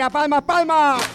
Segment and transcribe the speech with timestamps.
[0.00, 1.09] Venga, palmas, palmas.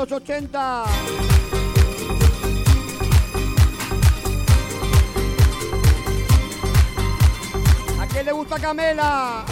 [0.00, 0.84] los 80.
[8.00, 9.44] ¿A quién le gusta Camela?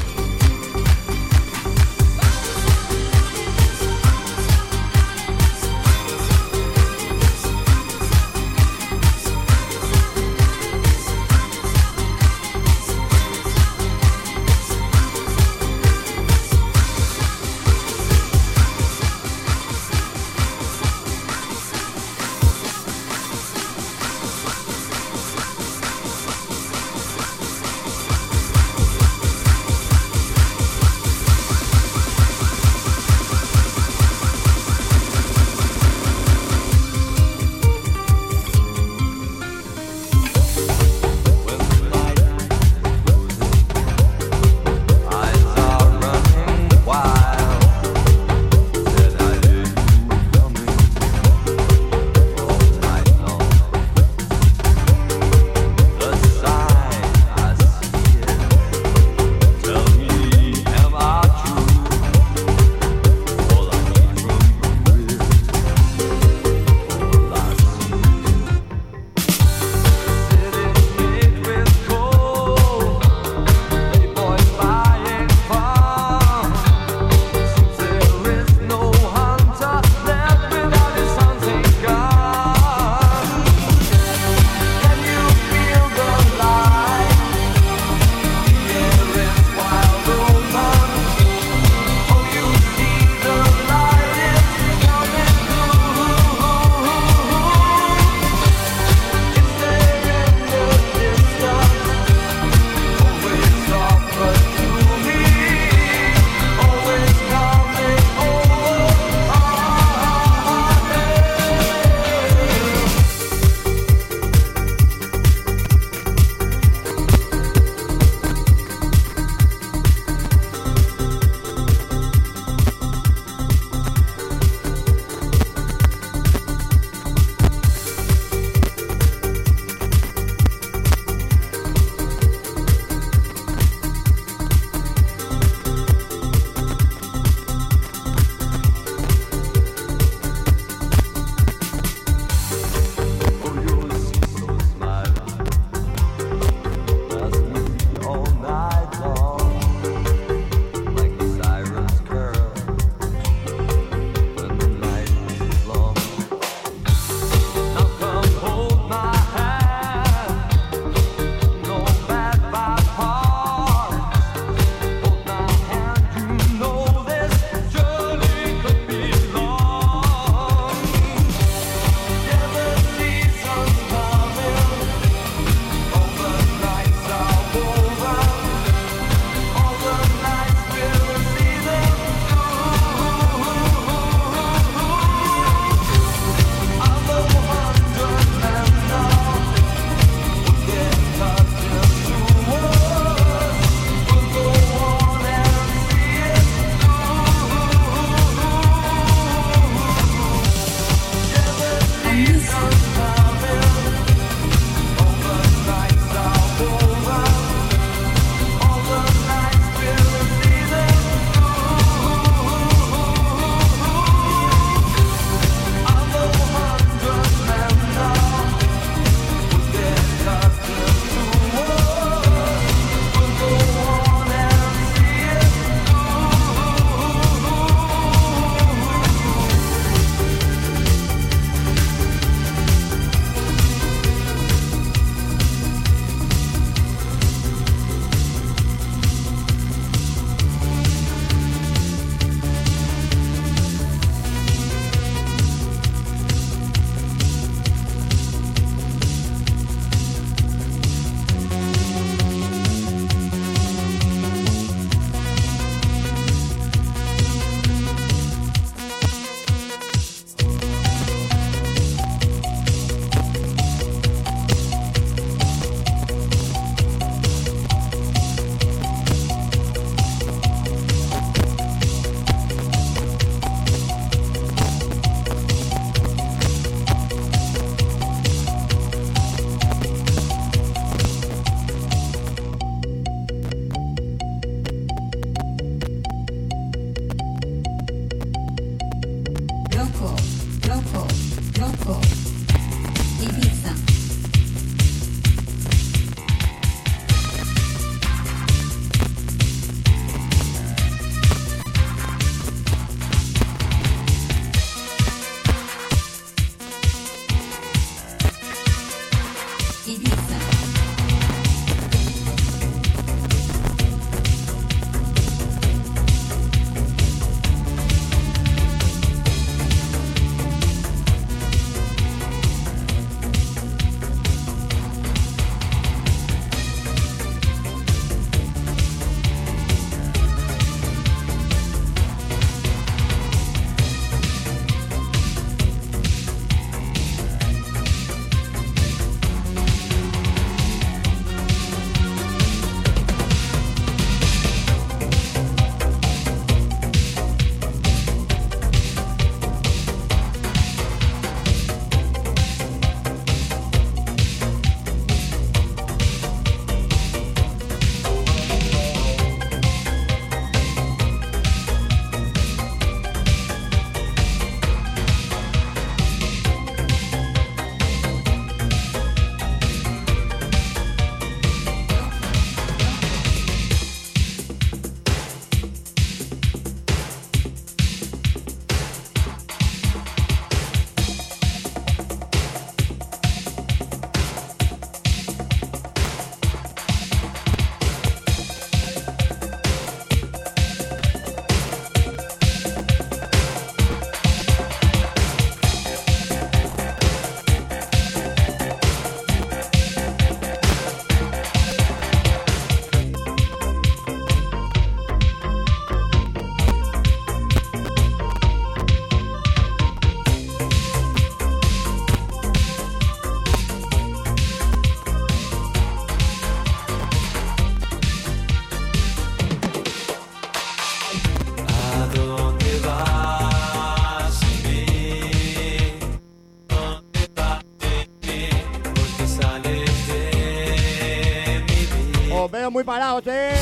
[432.71, 433.58] Muy parados, ¿eh?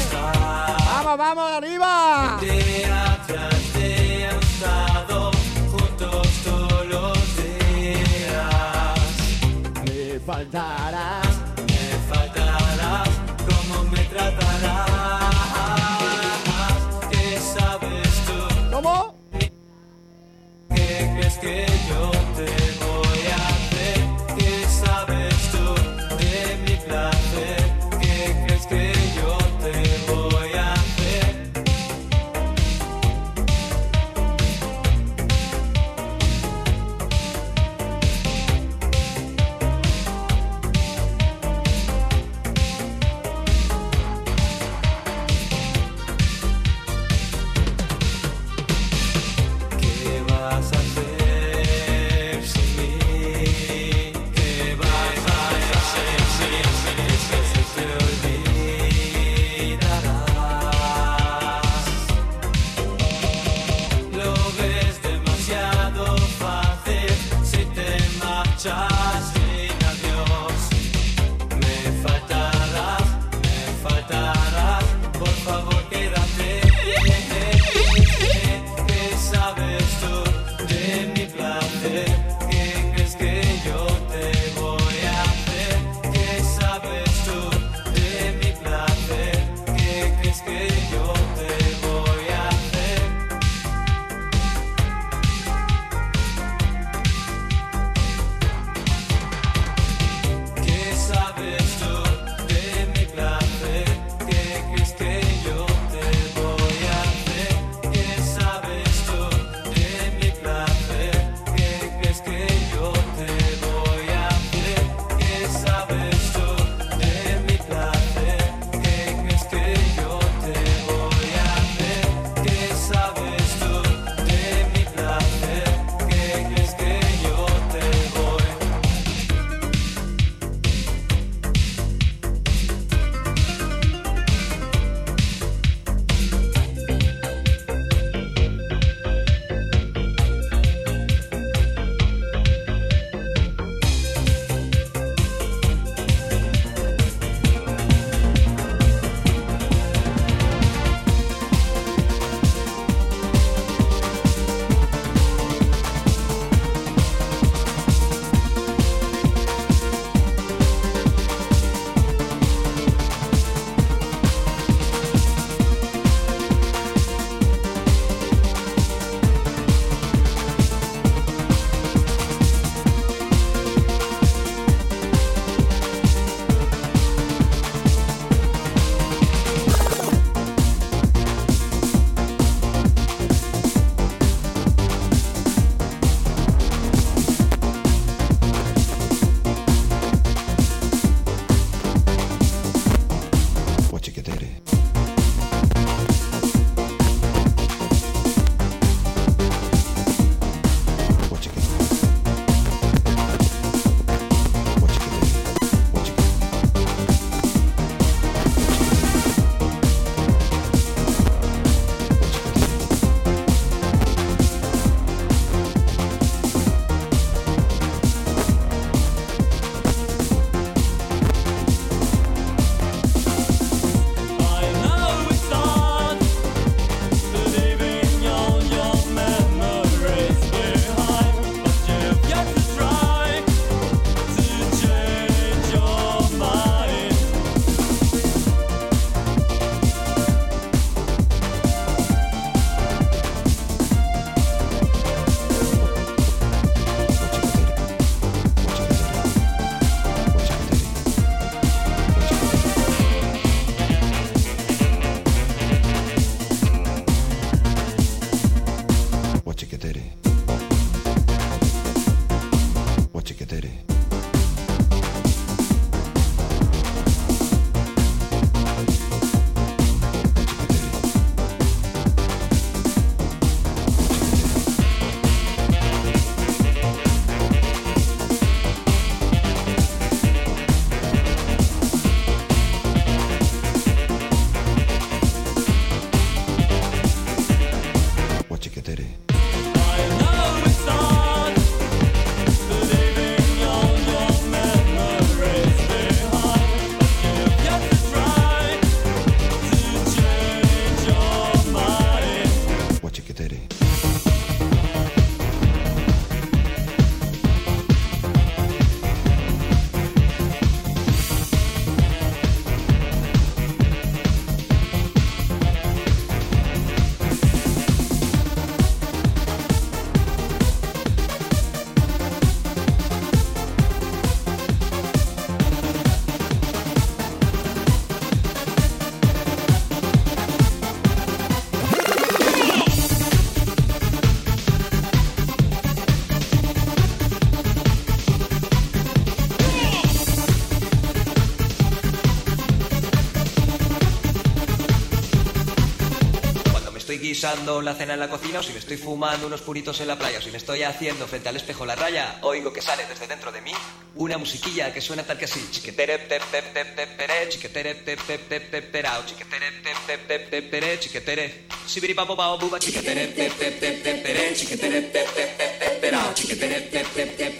[347.36, 350.16] guisando la cena en la cocina, o si me estoy fumando unos puritos en la
[350.16, 353.26] playa, o si me estoy haciendo frente al espejo la raya, oigo que sale desde
[353.26, 353.72] dentro de mí
[354.14, 355.60] una musiquilla que suena tal que así.
[355.70, 360.26] Chiqueterep, tep, tep, tep, tep, pere, chiqueterep, tep, tep, tep, tep, perao, chiqueterep, tep, tep,
[360.26, 361.66] tep, tep, pere, chiquetere.
[361.86, 367.06] Sibiripapo, pao, buba, chiqueterep, tep, tep, tep, tep, chiqueterep, tep, tep, tep, tep, chiqueterep, tep,
[367.12, 367.55] tep, tep,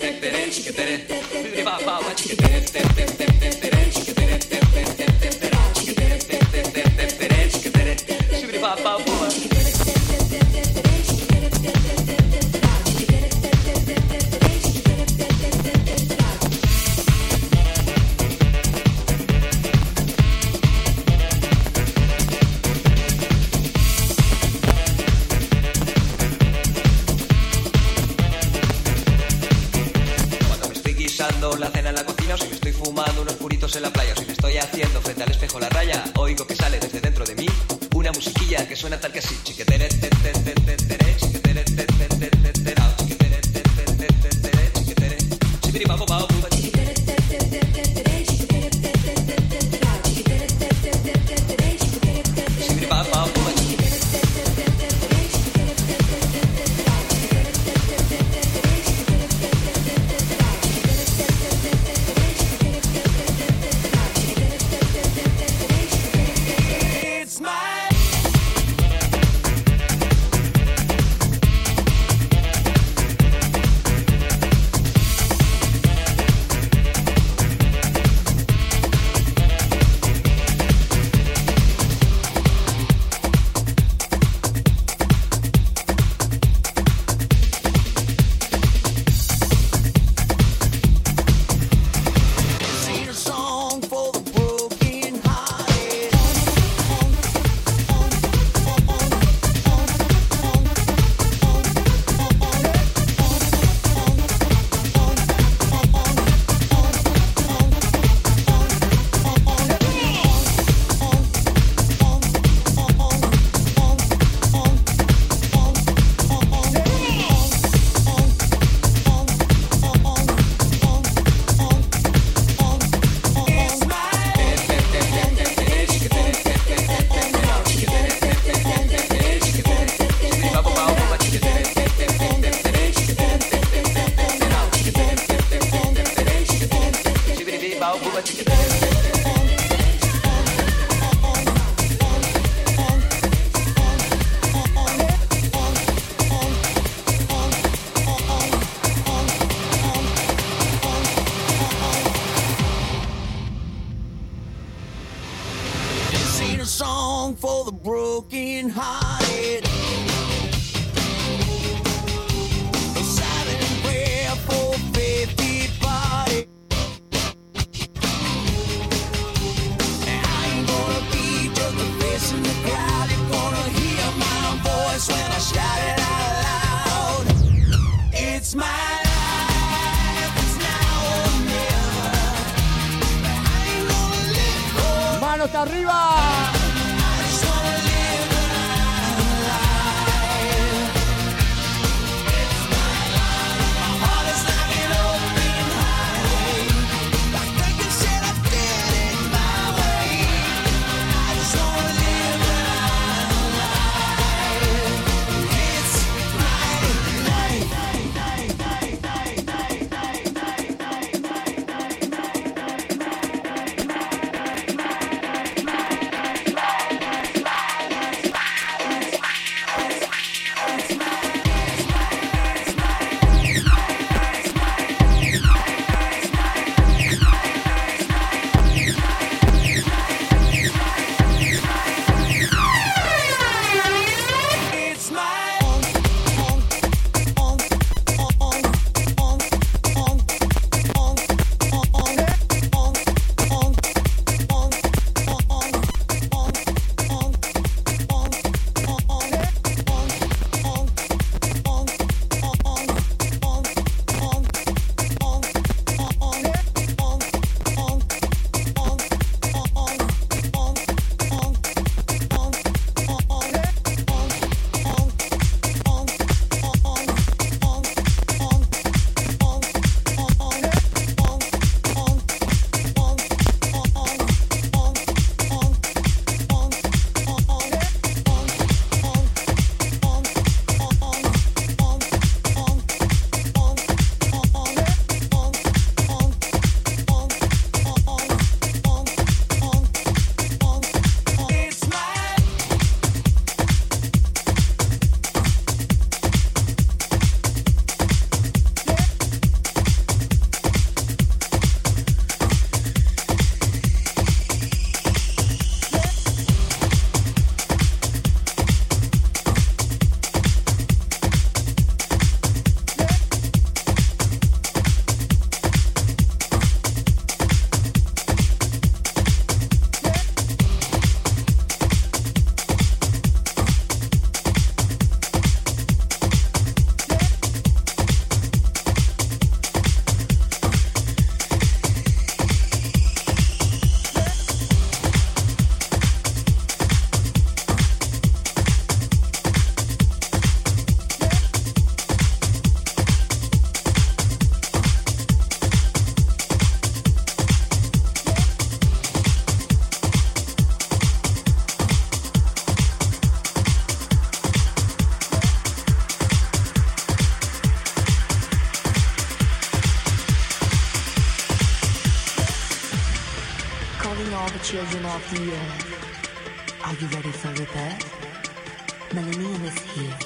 [364.90, 366.80] children of the earth.
[366.84, 369.14] Are you ready for rebirth?
[369.14, 370.16] Millennium is here,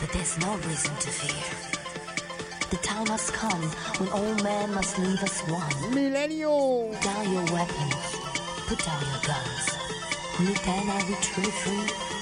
[0.00, 2.68] but there's no reason to fear.
[2.70, 3.62] The time has come
[3.98, 5.92] when all men must leave us one.
[5.92, 7.00] Milenio.
[7.02, 8.16] Down your weapons,
[8.66, 9.64] put down your guns.
[10.38, 12.17] Only then are we truly free.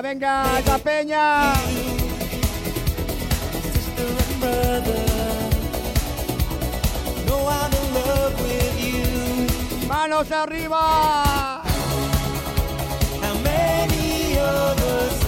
[0.08, 1.54] venga, esa peña.
[9.88, 11.62] Manos arriba.
[13.22, 15.28] How many others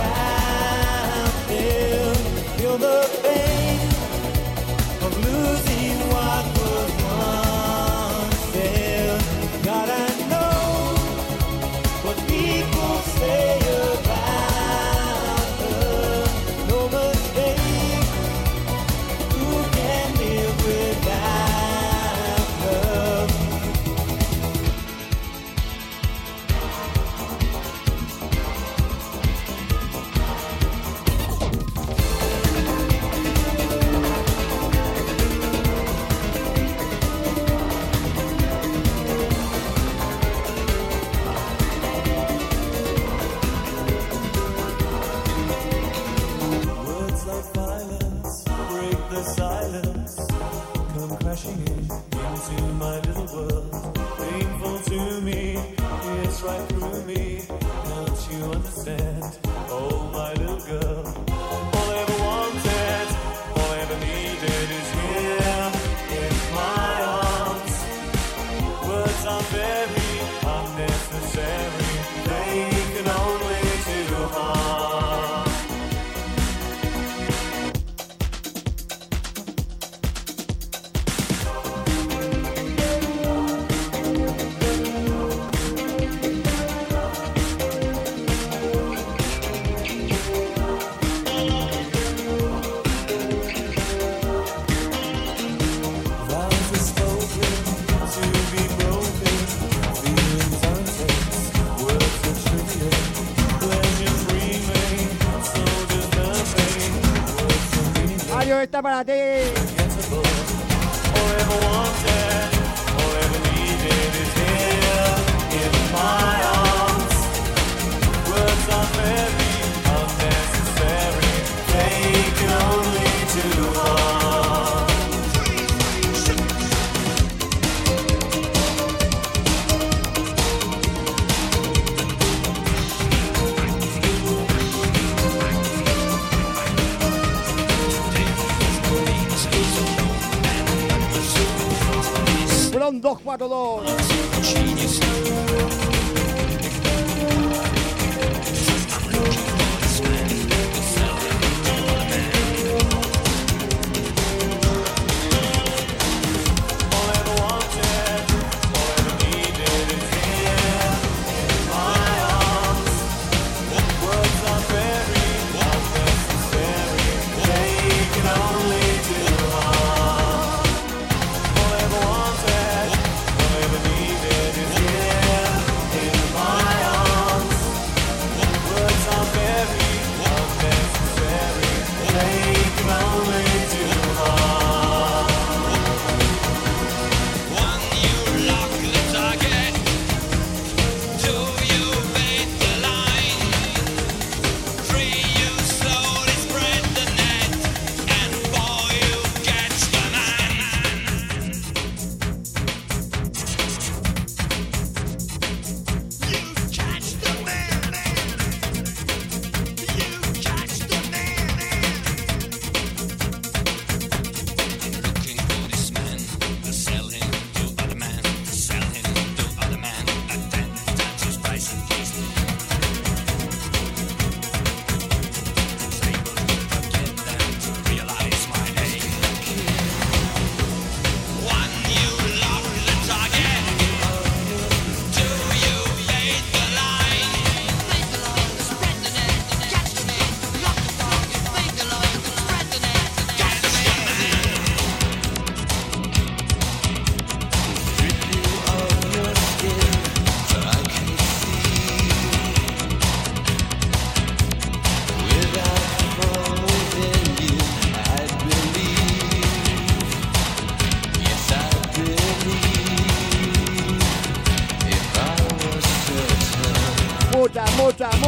[108.82, 109.29] para ti.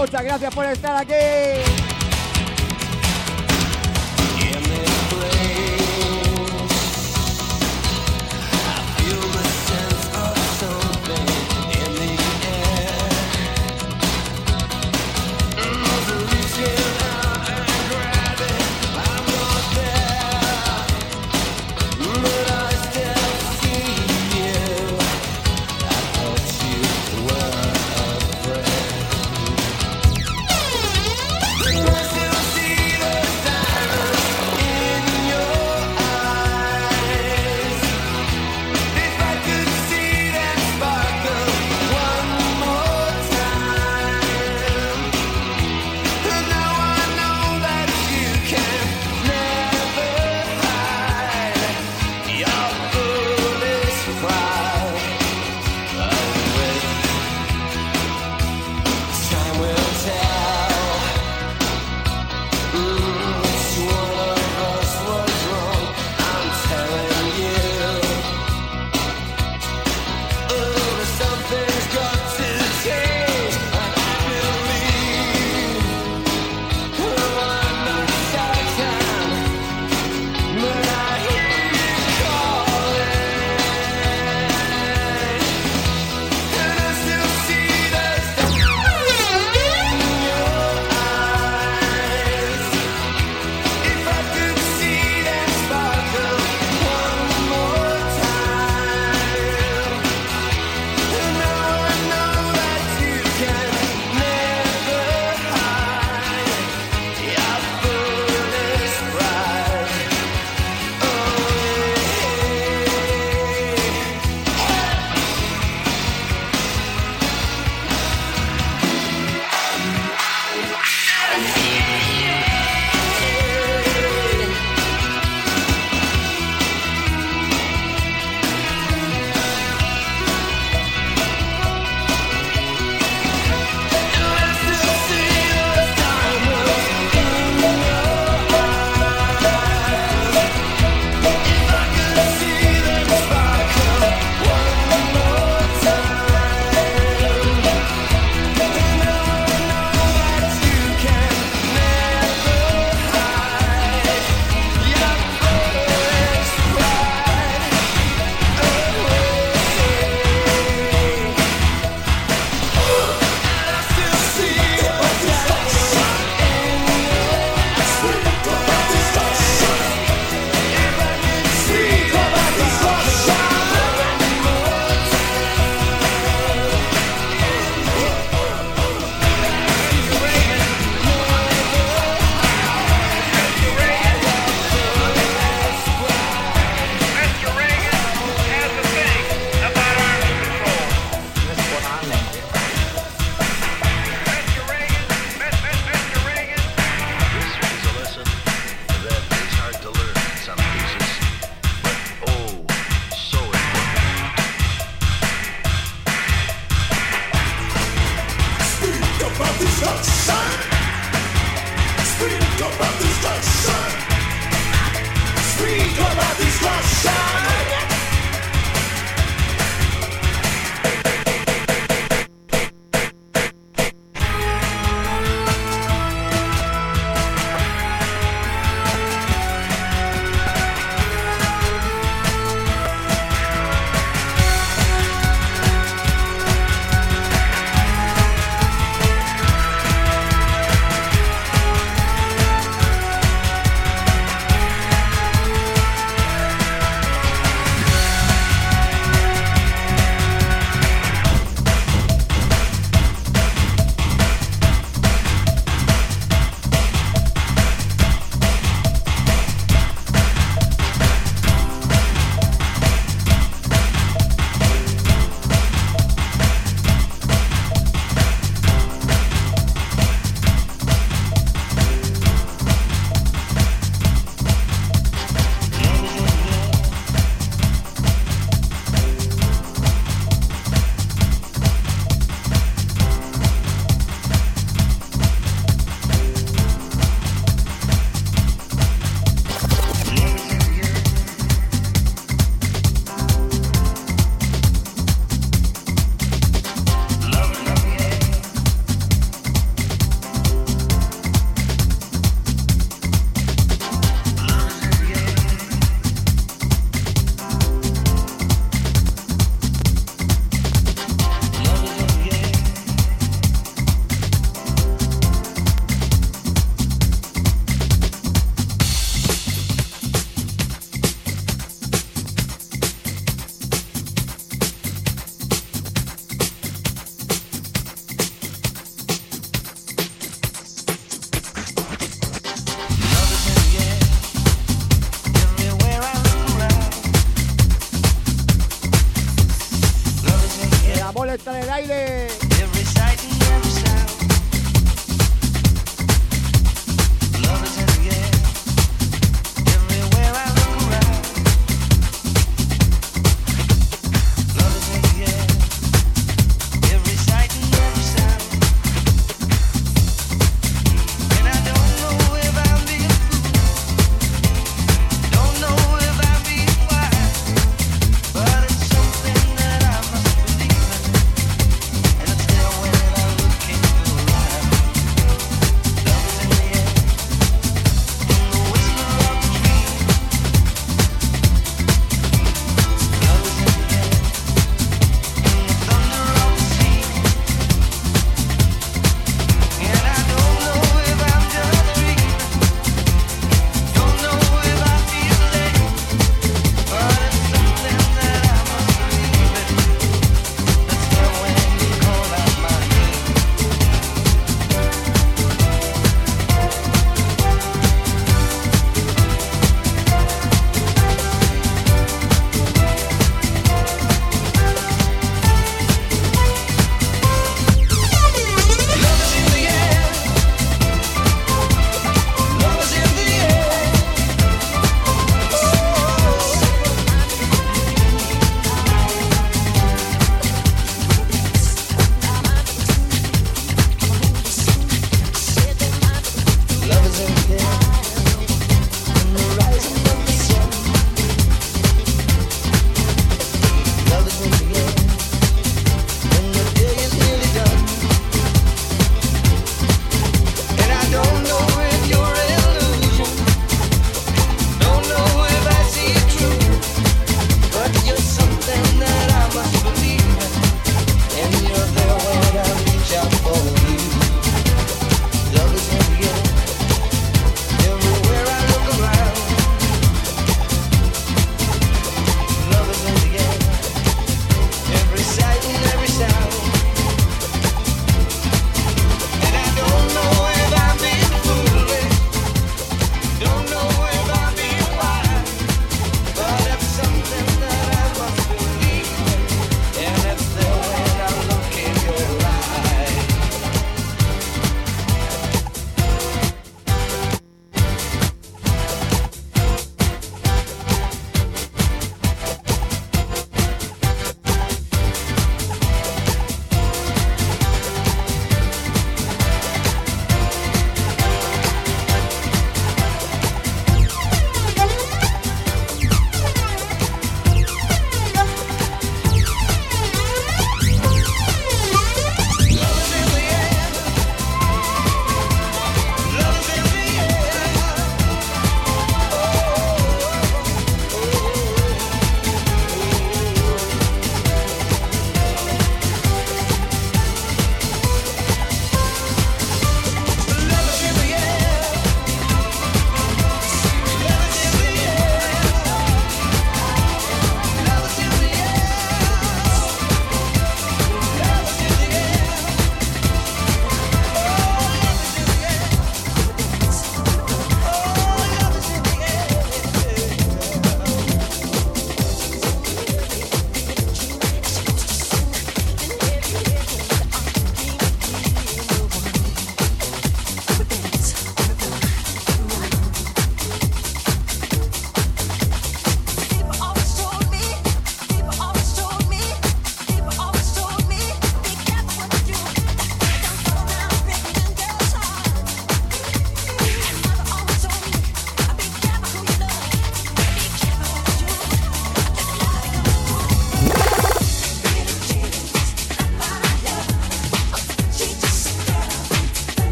[0.00, 1.79] Muchas, gracias por estar aquí.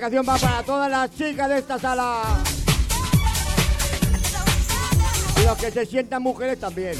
[0.00, 2.22] esta canción va para todas las chicas de esta sala.
[5.38, 6.96] Y los que se sientan mujeres también.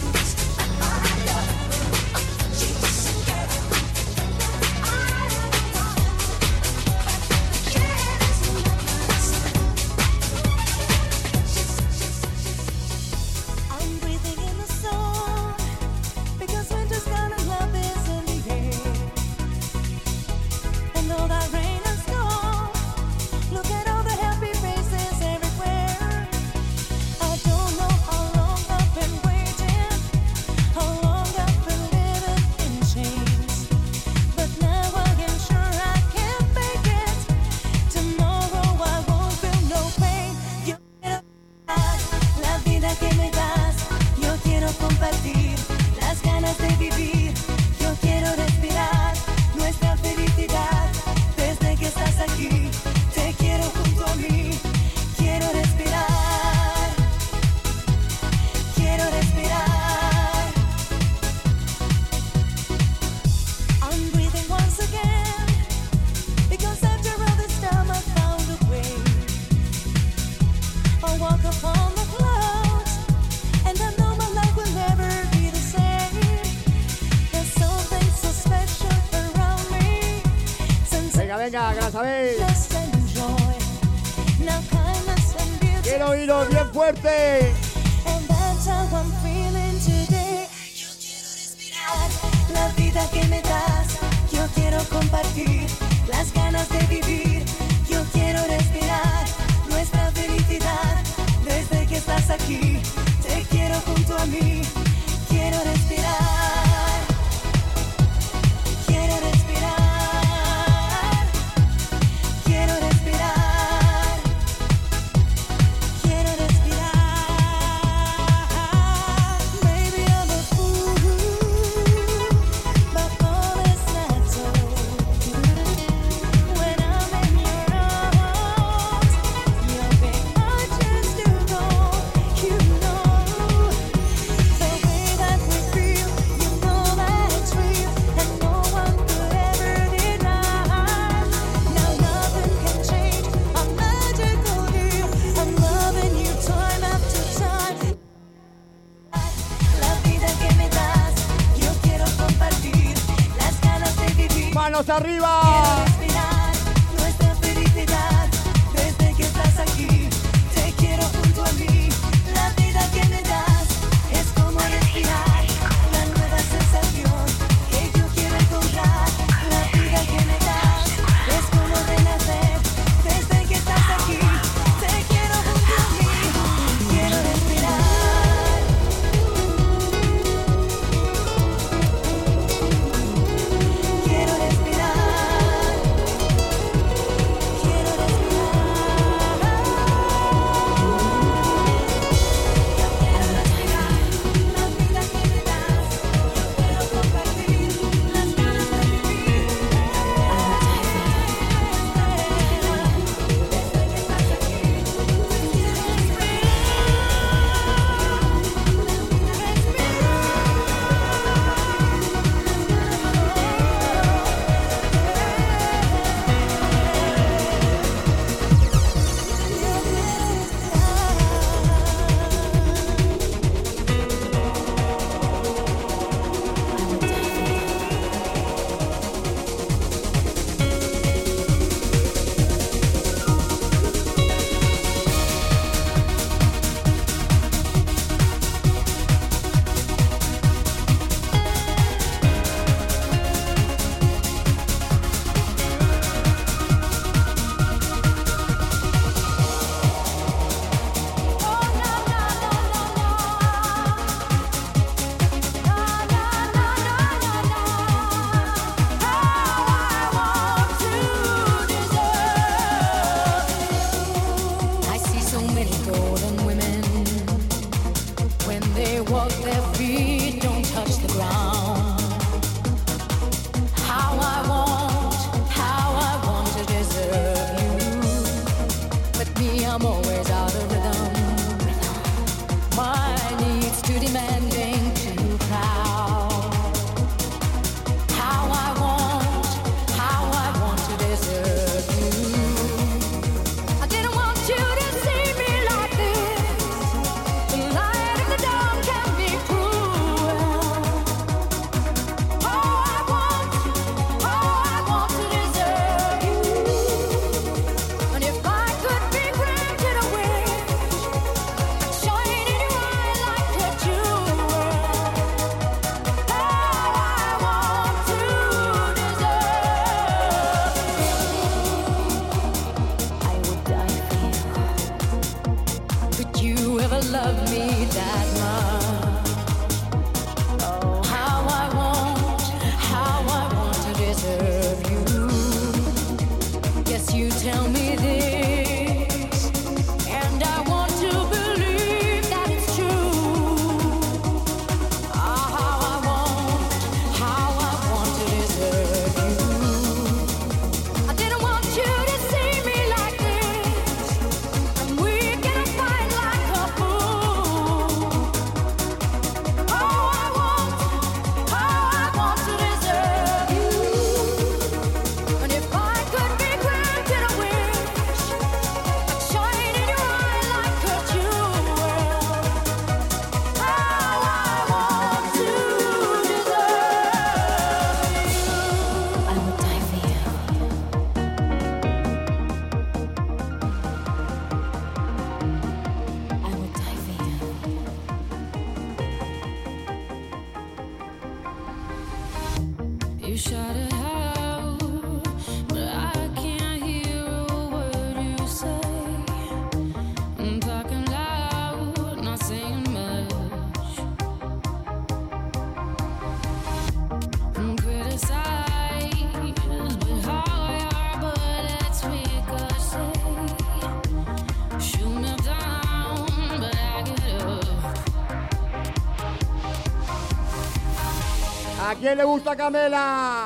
[422.01, 423.40] quién le gusta Camela?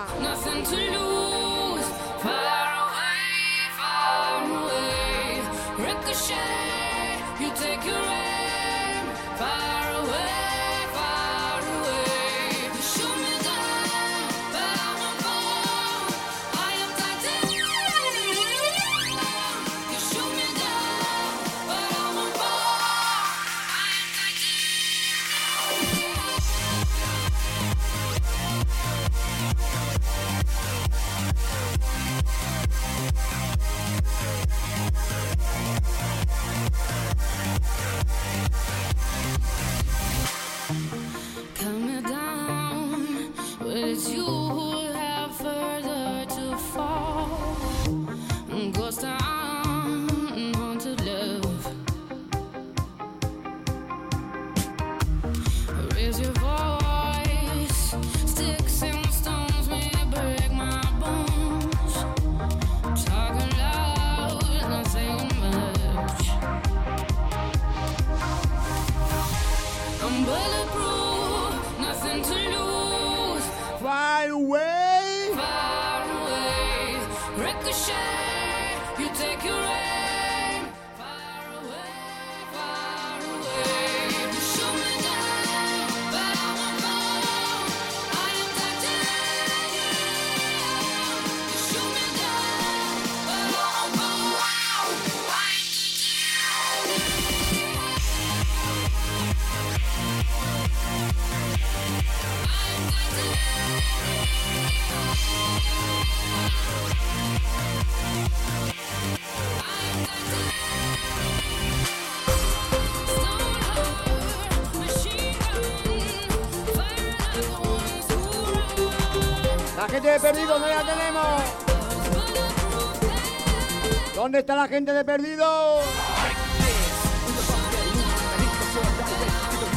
[124.14, 125.84] ¿Dónde está la gente de perdidos?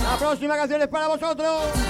[0.04, 1.87] La próxima canción es para vosotros.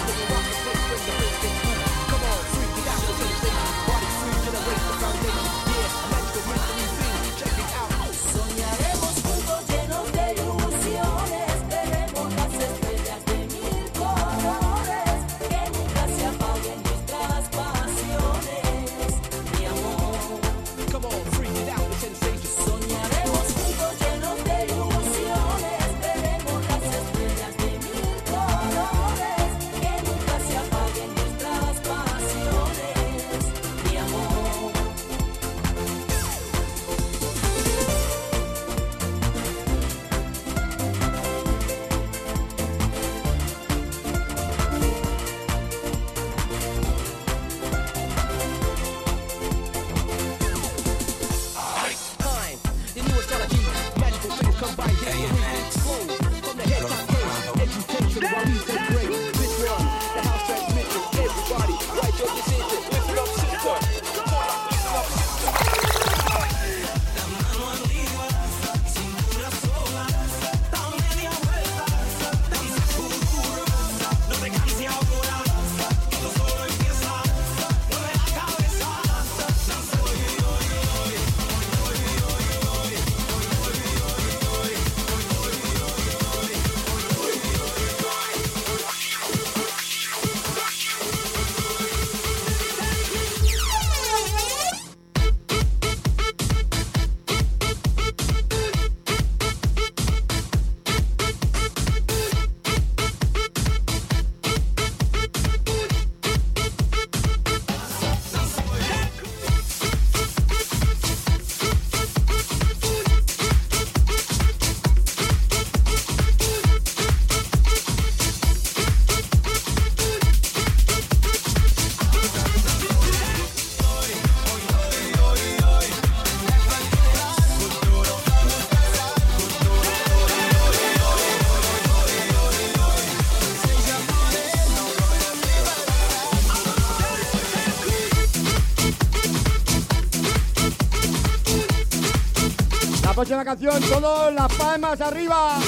[143.27, 145.59] Próxima canción, todos las palmas arriba.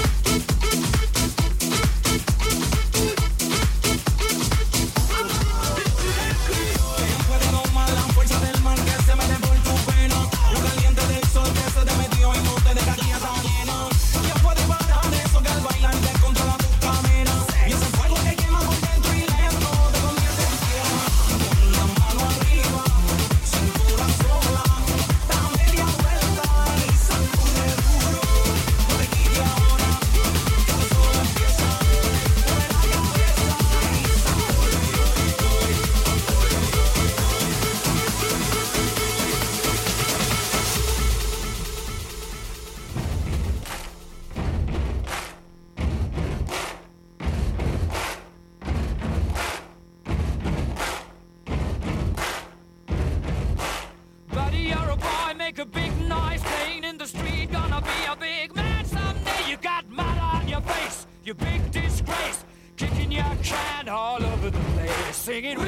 [65.30, 65.66] Singing, We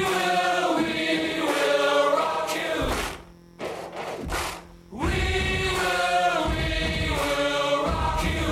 [0.00, 2.72] will, we will rock you.
[4.90, 5.20] We
[5.78, 6.66] will, we
[7.18, 8.46] will rock you.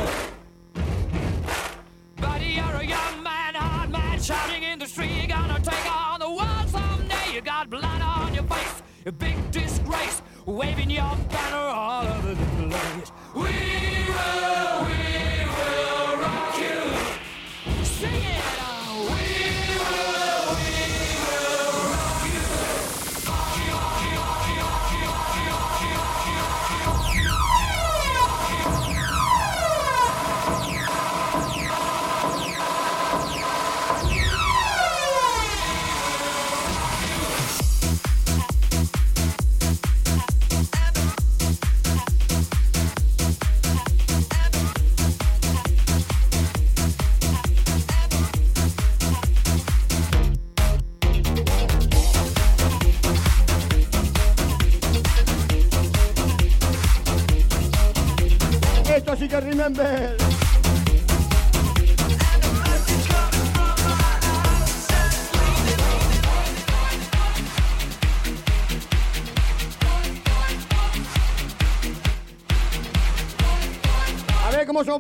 [2.23, 5.29] Buddy, you're a young man, hard man, shouting in the street.
[5.29, 7.35] Gonna take on the world someday.
[7.35, 11.64] You got blood on your face, a big disgrace, waving your banner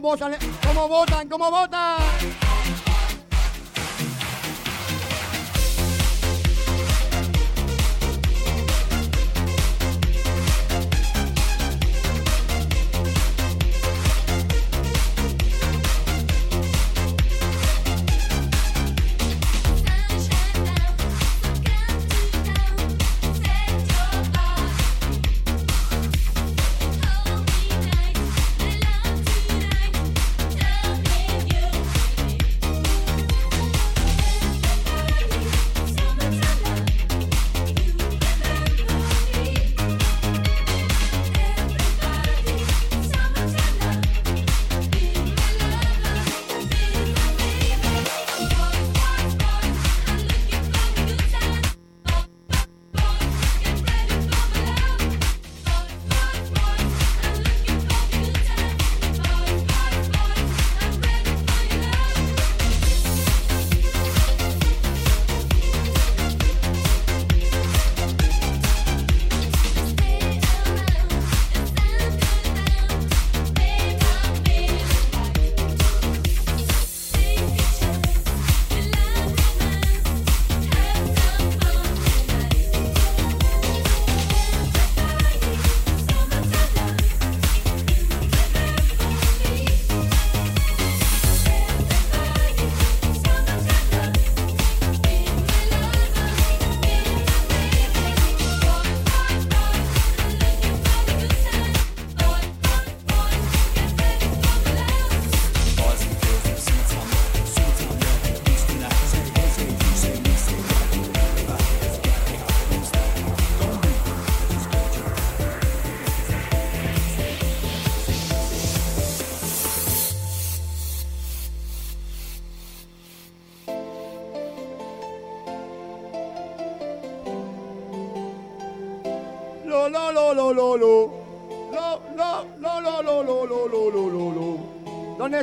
[0.00, 2.03] cómo cómo votan, cómo votan.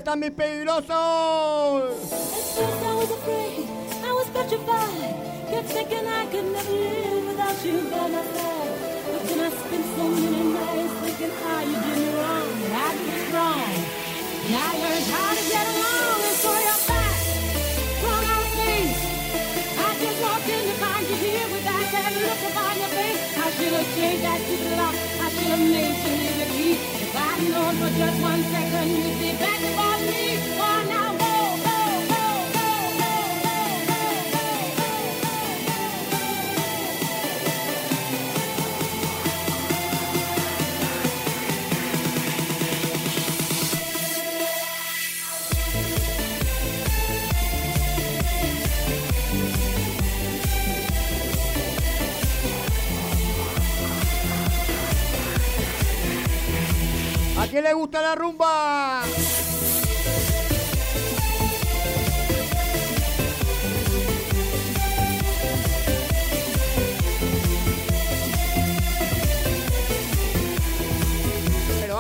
[0.02, 1.21] está mi peligroso.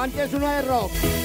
[0.01, 1.20] Antes uno de rock.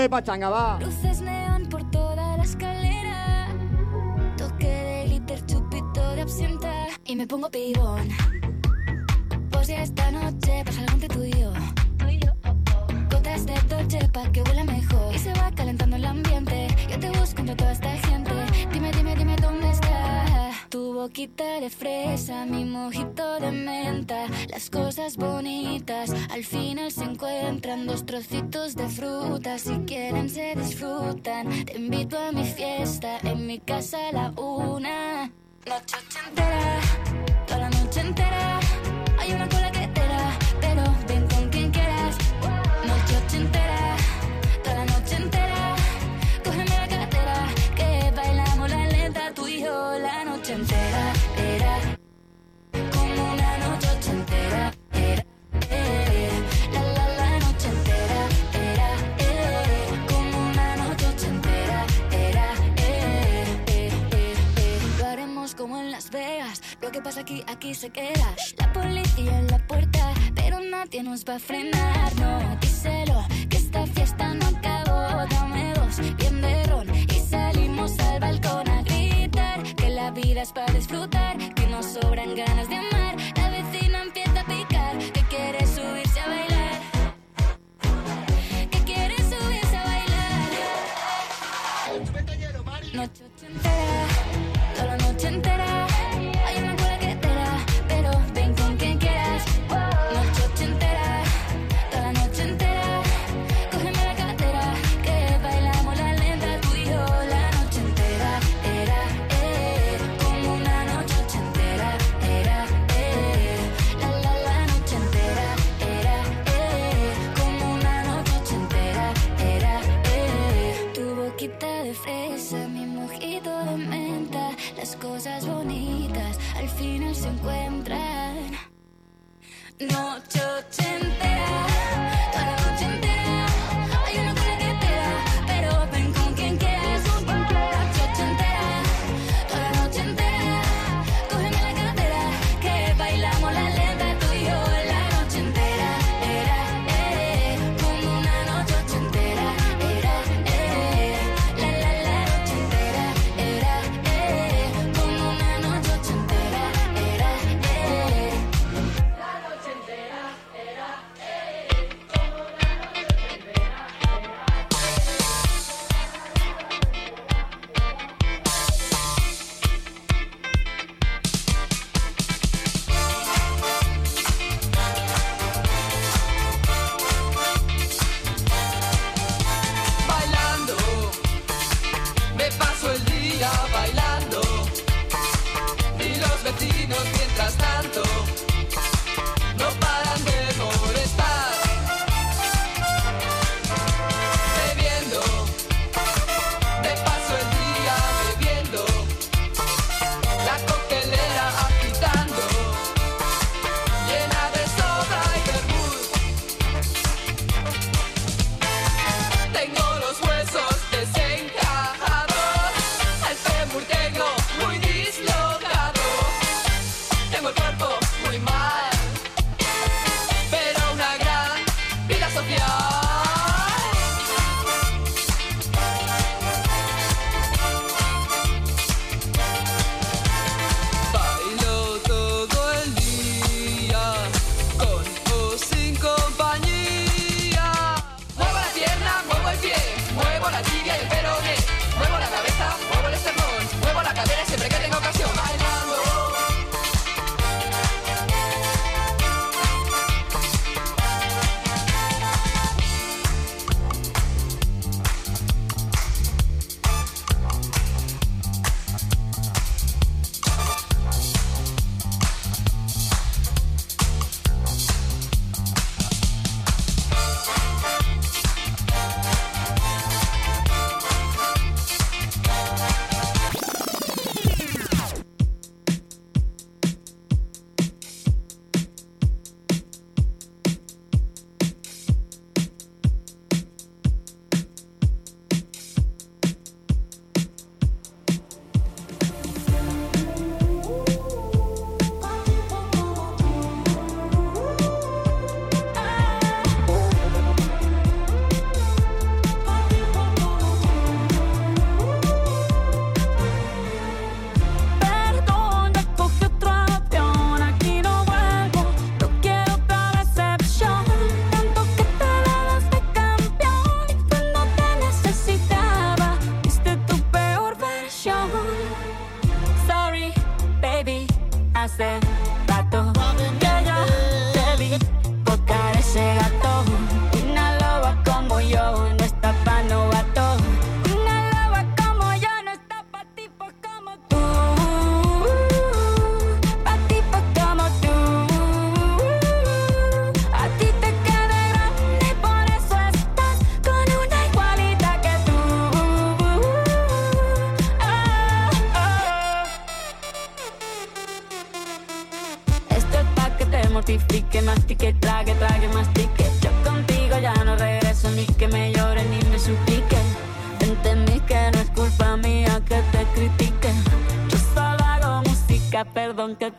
[0.00, 0.78] De pachanga, va.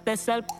[0.09, 0.58] Aunque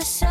[0.00, 0.27] esta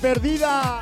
[0.00, 0.79] perdida.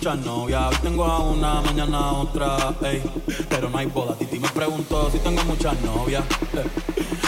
[0.00, 0.62] muchas novias.
[0.70, 2.74] Hoy tengo a una, mañana otra.
[2.82, 3.02] Ey,
[3.50, 4.14] pero no hay boda.
[4.16, 6.24] Titi me preguntó si tengo muchas novias.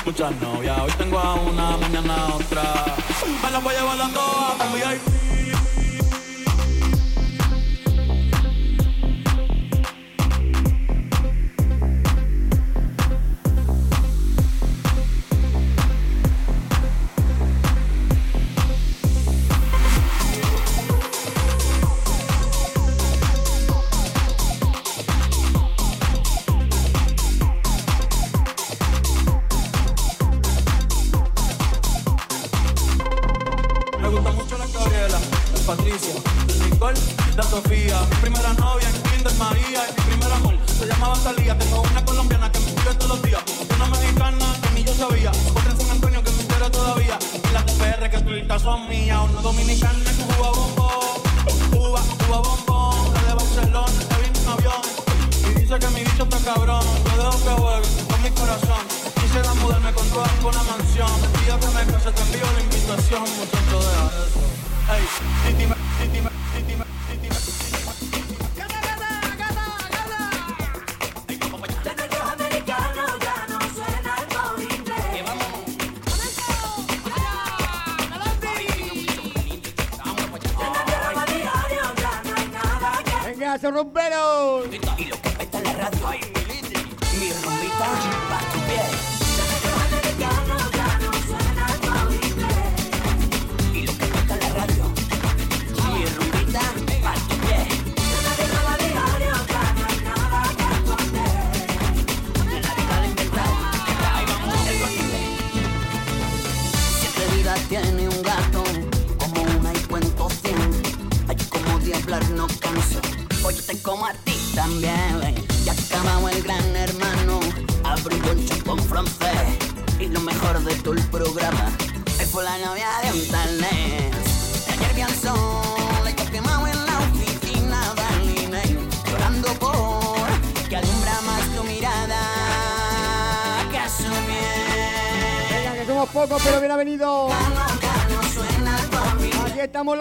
[0.06, 0.78] Muchas novias.
[0.80, 2.62] Hoy tengo a una, mañana otra.
[3.42, 5.21] Me las voy llevando a todas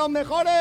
[0.01, 0.60] los mejores.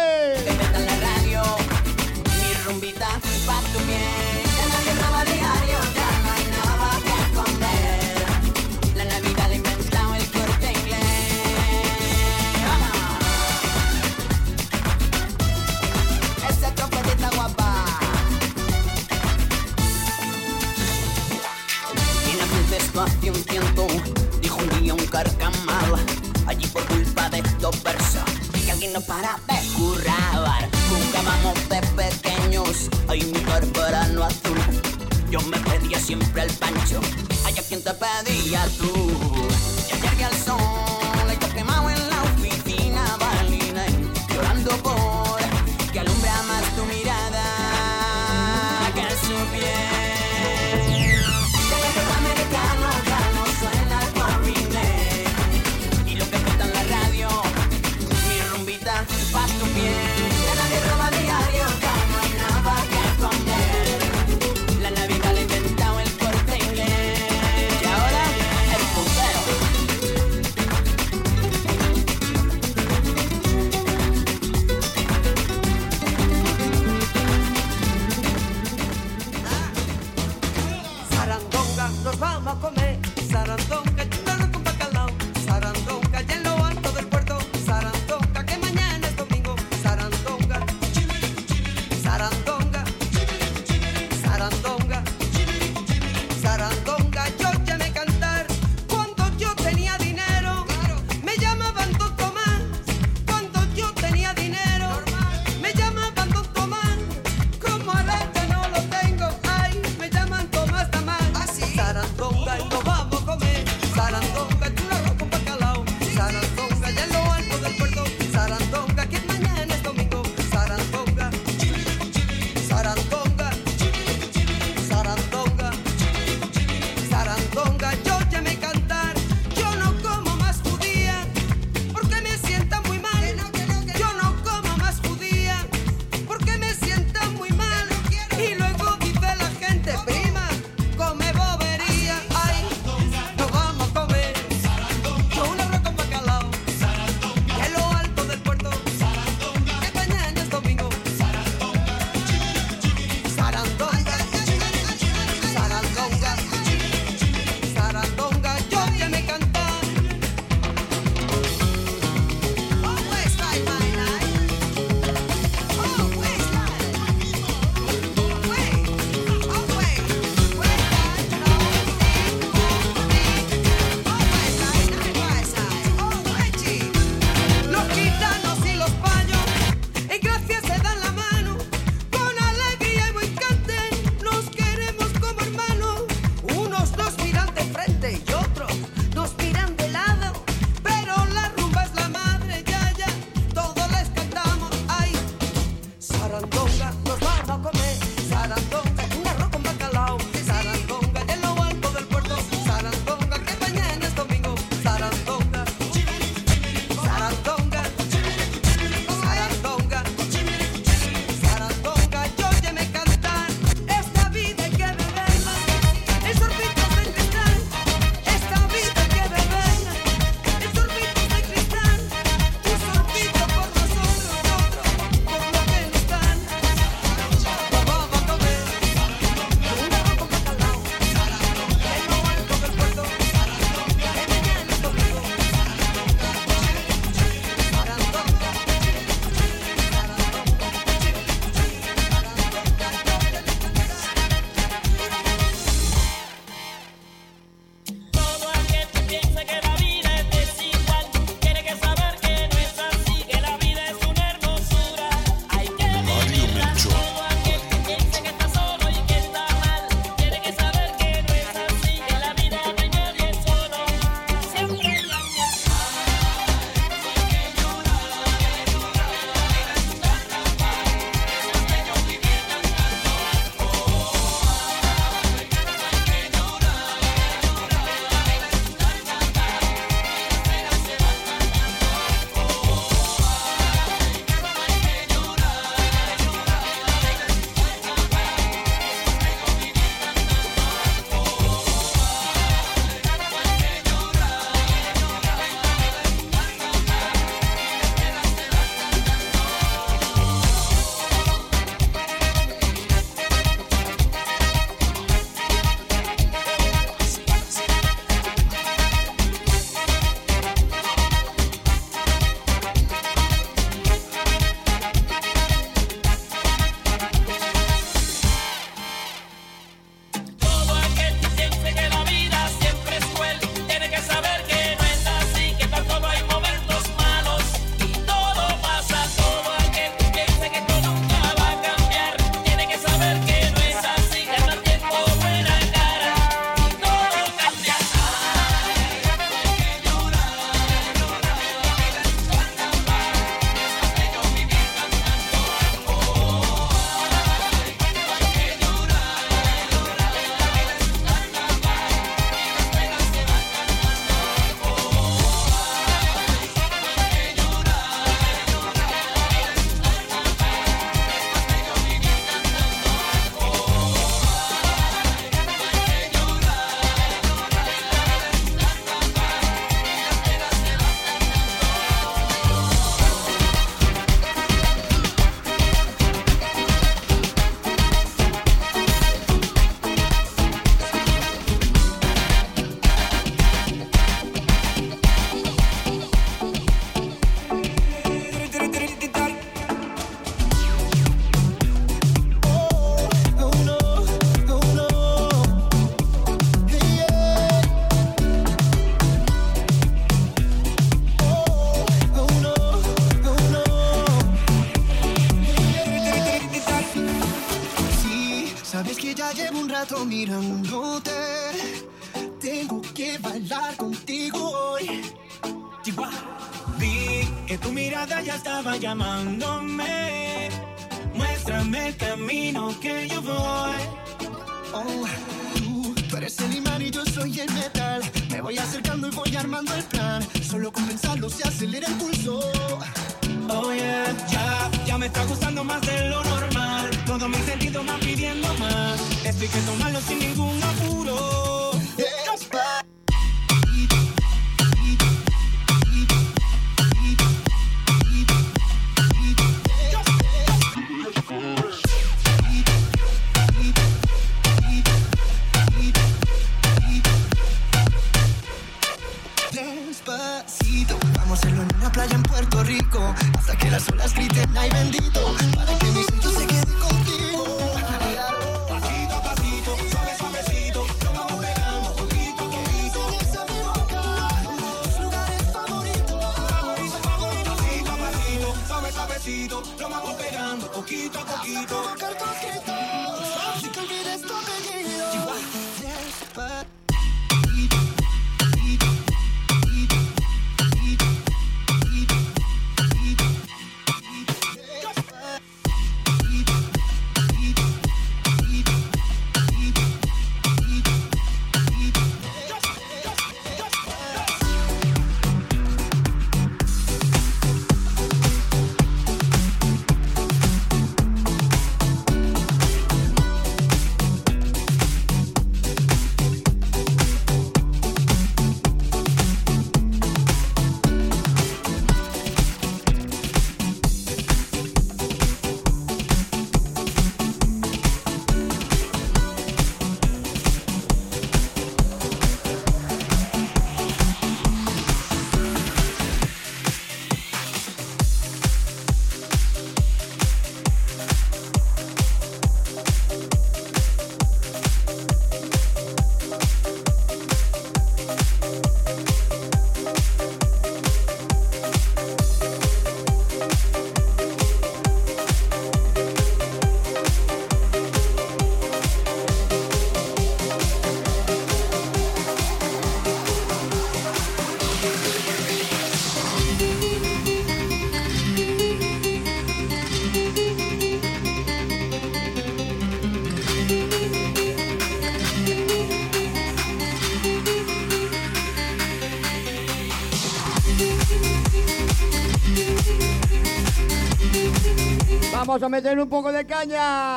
[585.60, 587.09] Vamos a meter un poco de caña.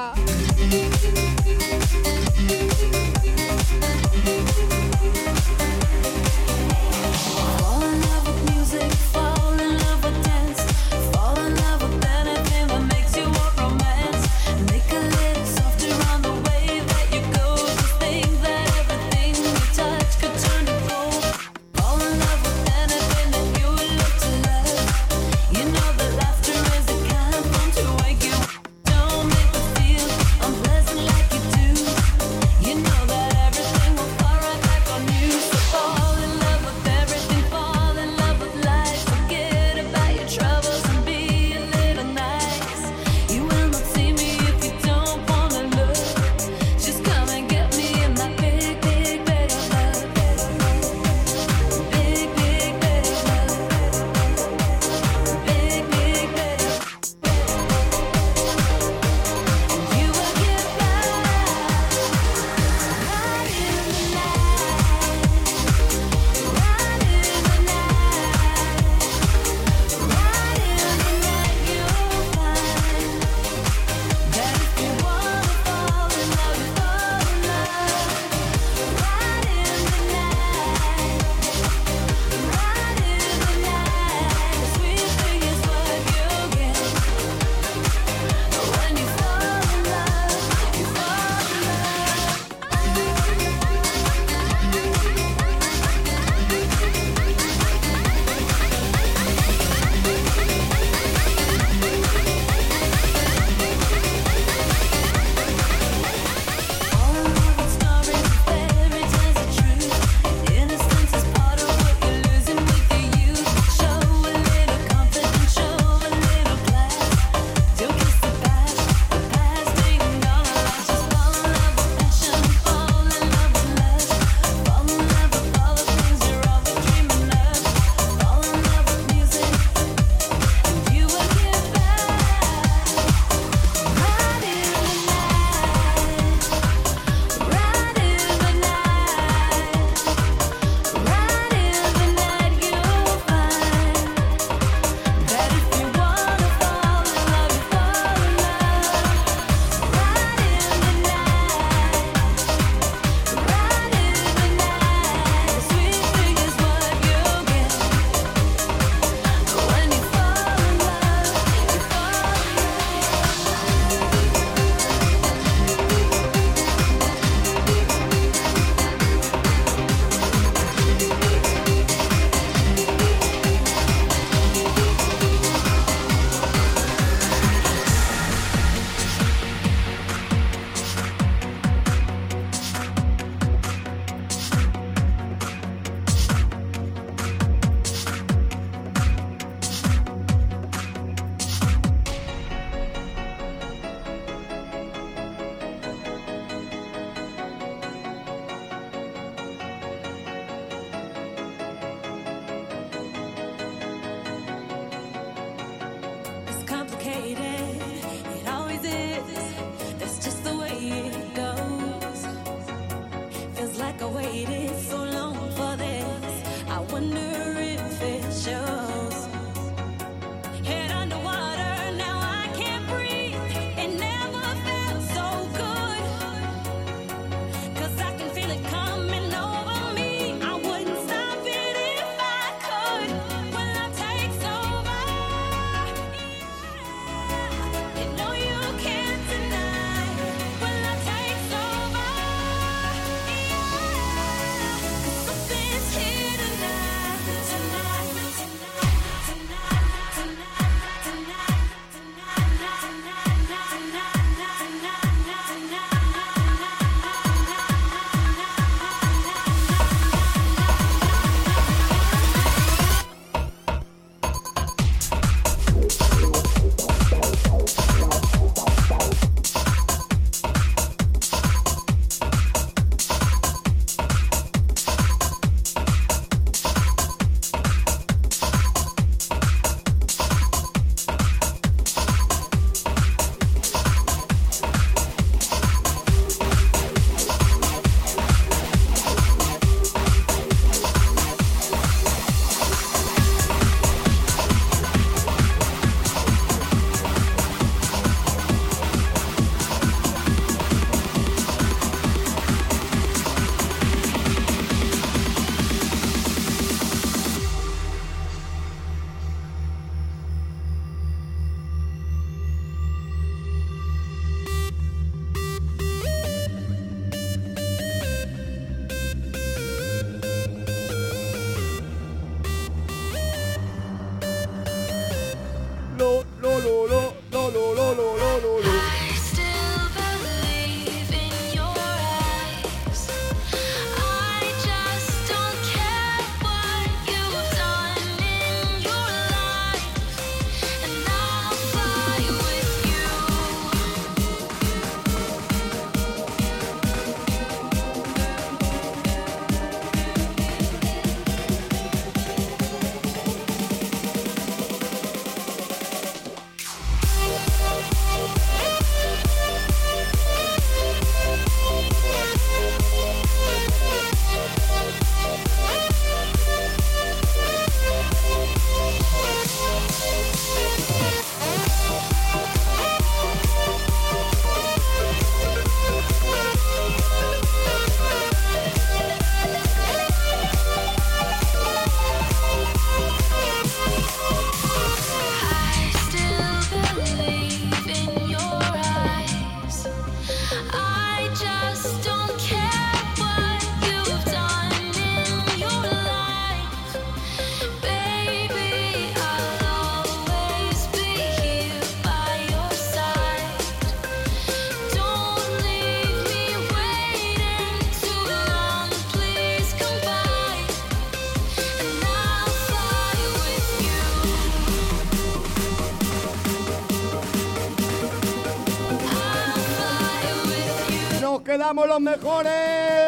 [421.74, 423.03] somos los mejores.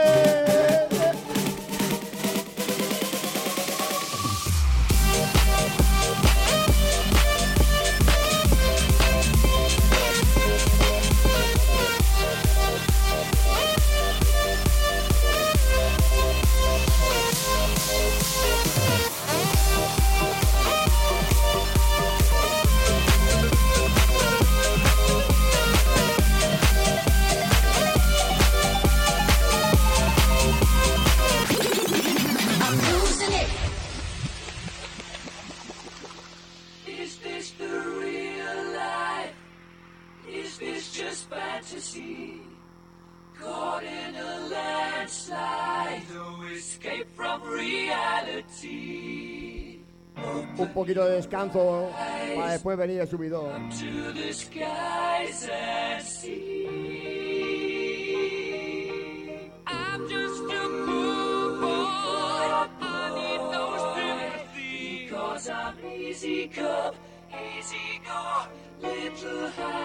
[50.96, 51.90] tiro de descanso
[52.36, 53.70] para después venir el subidón.
[67.58, 68.10] Easy
[68.82, 69.85] little.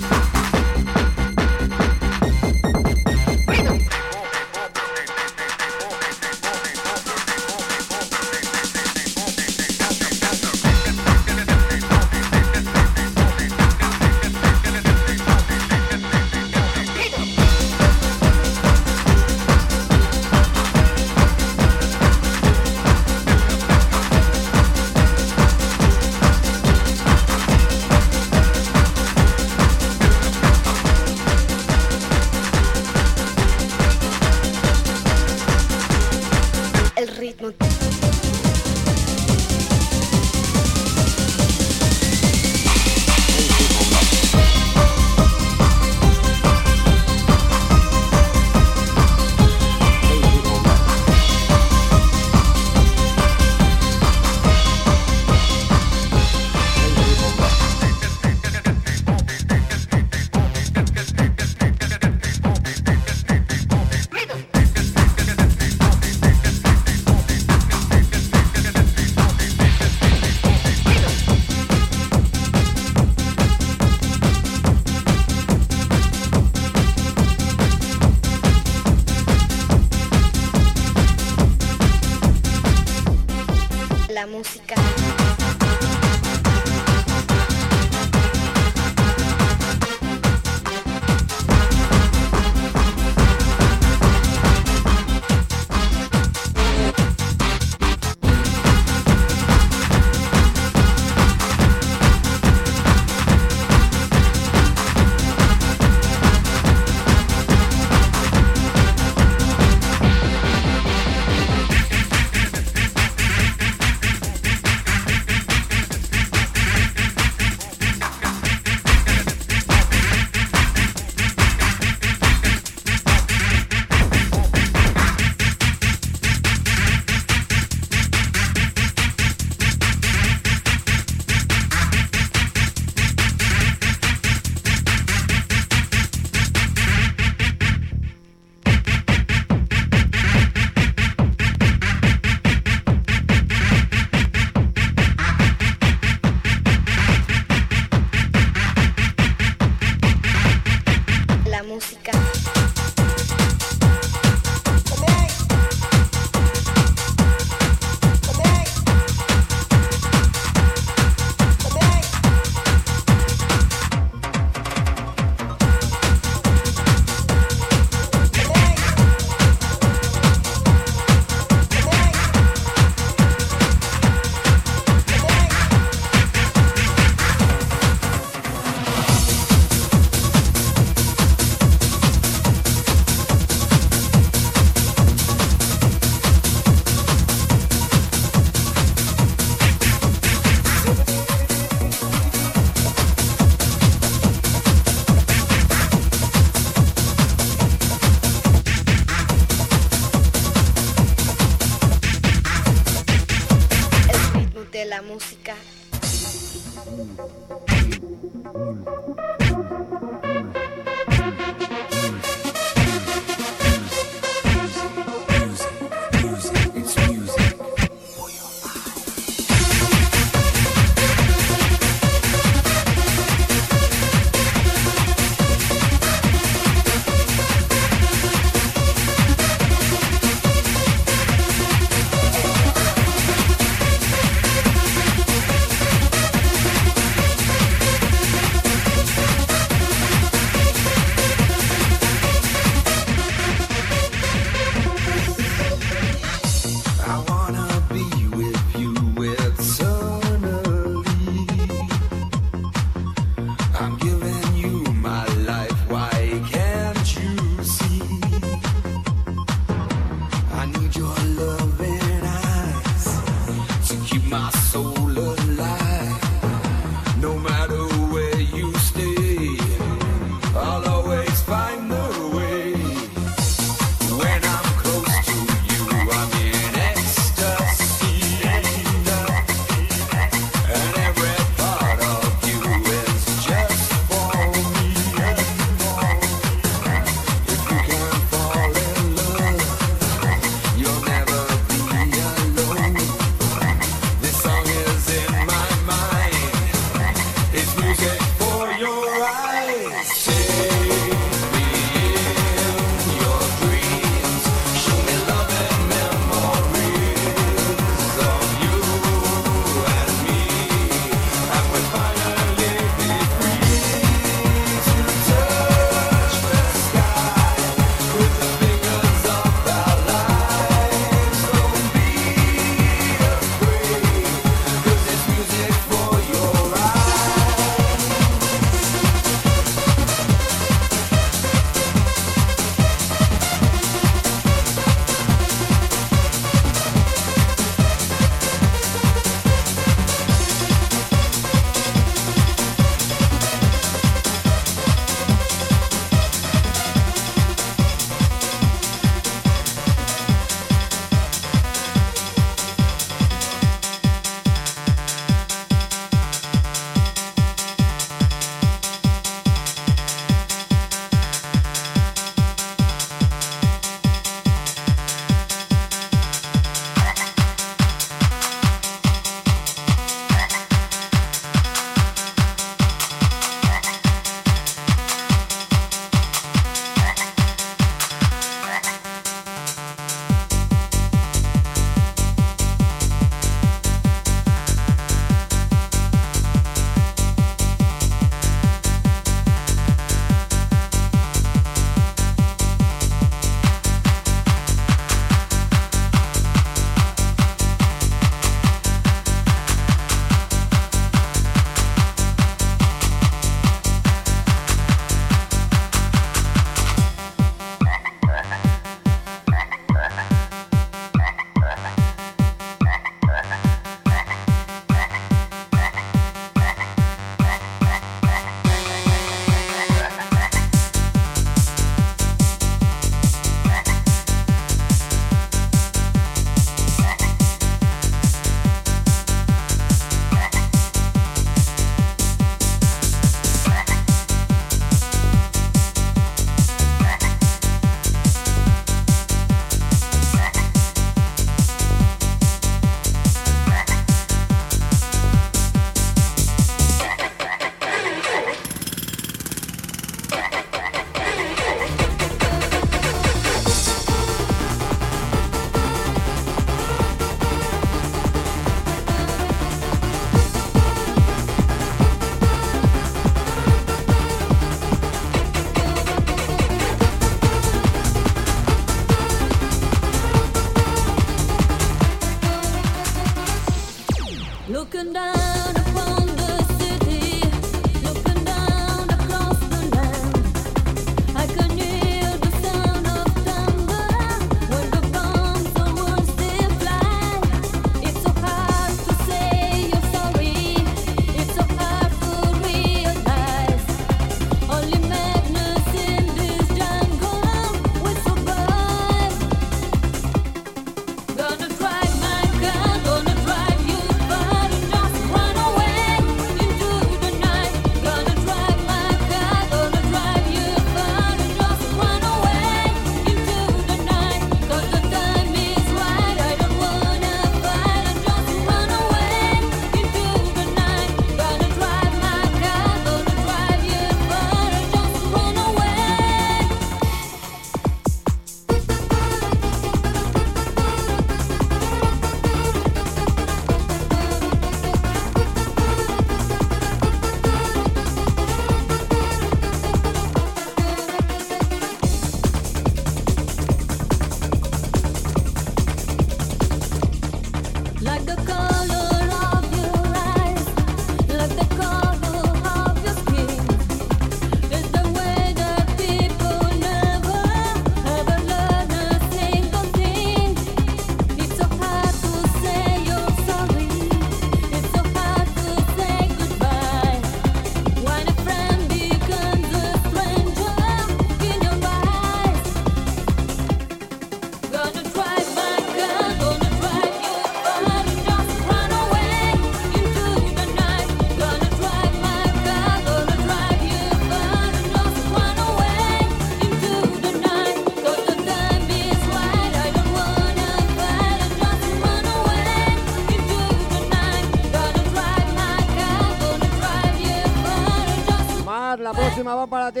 [599.54, 600.00] va para ti.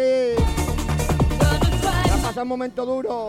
[2.06, 3.28] Ya pasa un momento duro.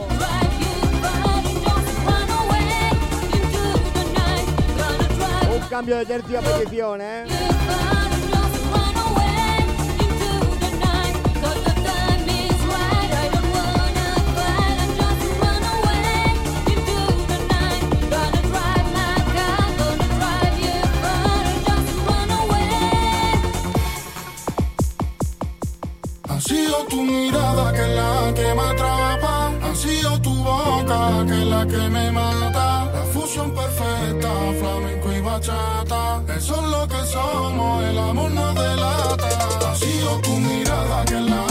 [5.53, 7.25] Un cambio de tercio a petición, ¿eh?
[35.39, 36.23] bachata.
[36.35, 39.29] Eso es lo que somos, el amor nos delata.
[39.61, 41.48] Vacío tu mirada que la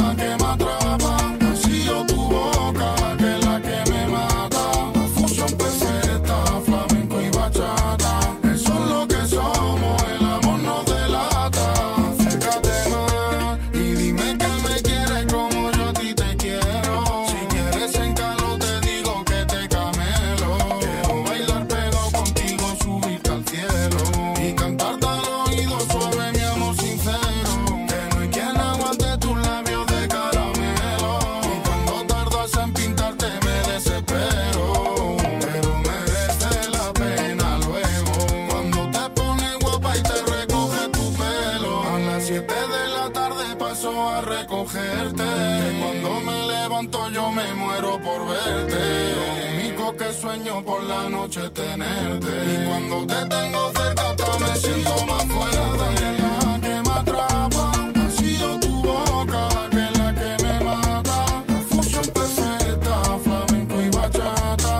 [50.63, 52.27] por la noche tenerte.
[52.27, 57.73] Y cuando te tengo cerca, hasta me siento más fuera de la que me atrapa.
[57.95, 61.45] Ha sido tu boca que la que me mata.
[61.49, 64.79] La fusión perfecta, flamenco y bachata.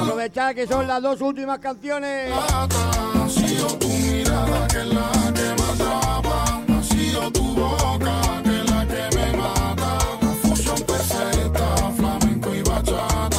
[0.00, 2.32] Aprovechar que son las dos últimas canciones.
[2.32, 6.62] Ha sido tu mirada que la que me atrapa.
[6.68, 9.98] Ha sido tu boca que la que me mata.
[10.20, 13.35] La fusión perfecta, flamenco y bachata.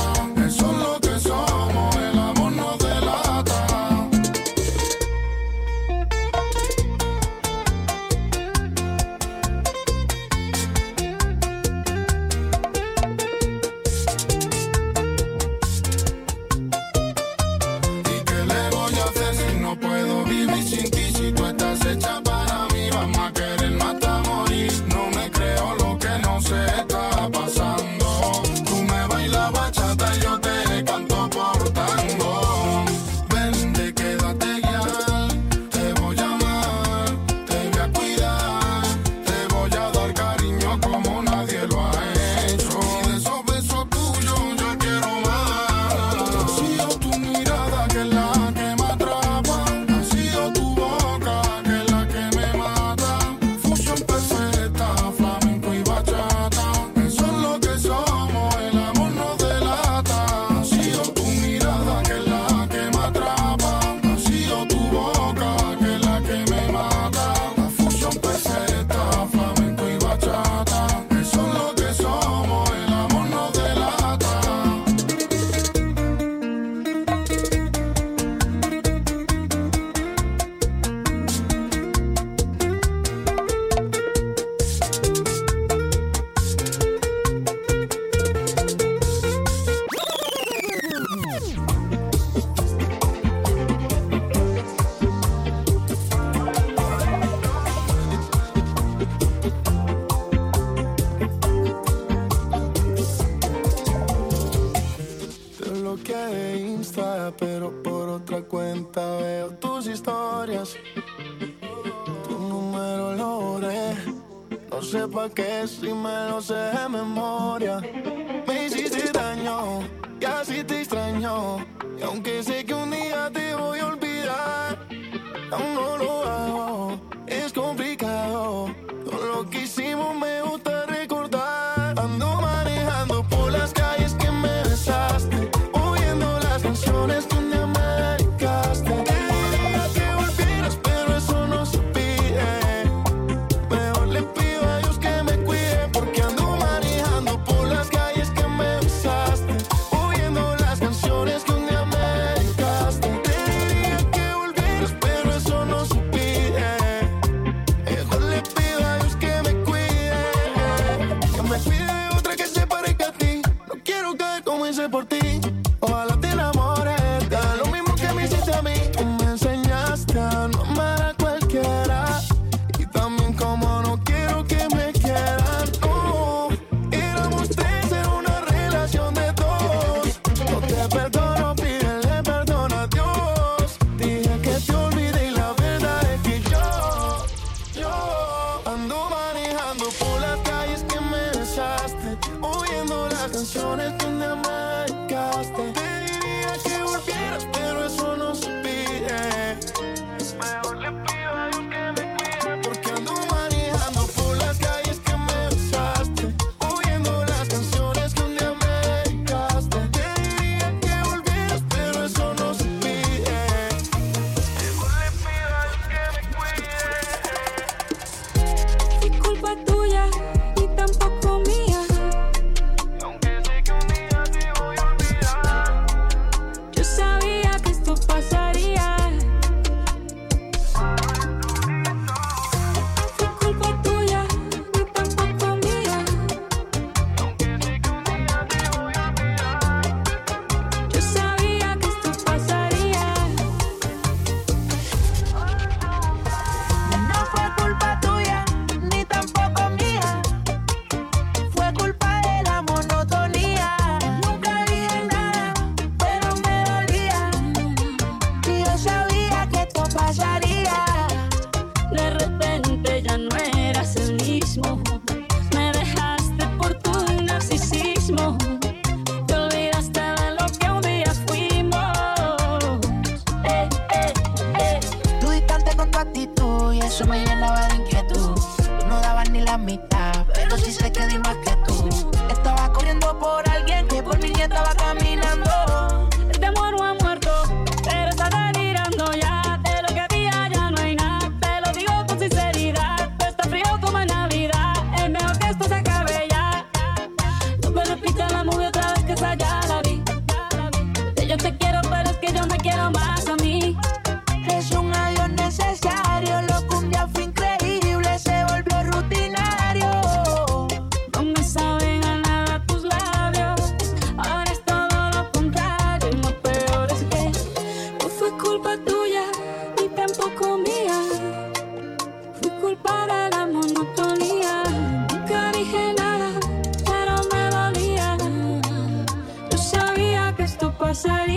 [331.03, 331.36] Que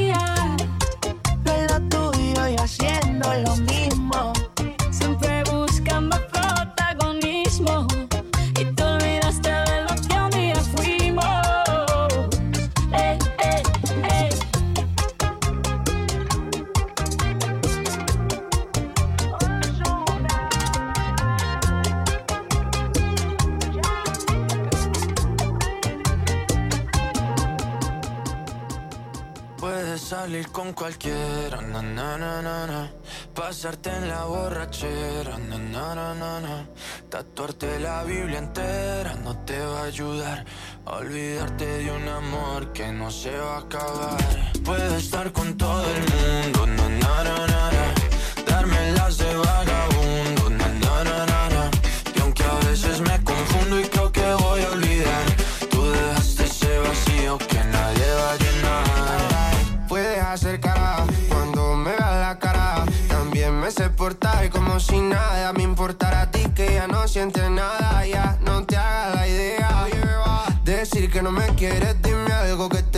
[33.51, 36.69] pasarte en la borrachera, na, na, na, na,
[37.09, 40.45] tatuarte la Biblia entera no te va a ayudar
[40.85, 44.19] olvidarte de un amor que no se va a acabar.
[44.65, 47.95] Puedes estar con todo el mundo, na, na, na, na,
[48.47, 49.70] darme las de vagabundo,
[64.91, 68.05] si nada me importara a ti que ya no sientes nada.
[68.07, 69.71] Ya no te hagas la idea.
[70.65, 72.90] Decir que no me quieres, dime algo que te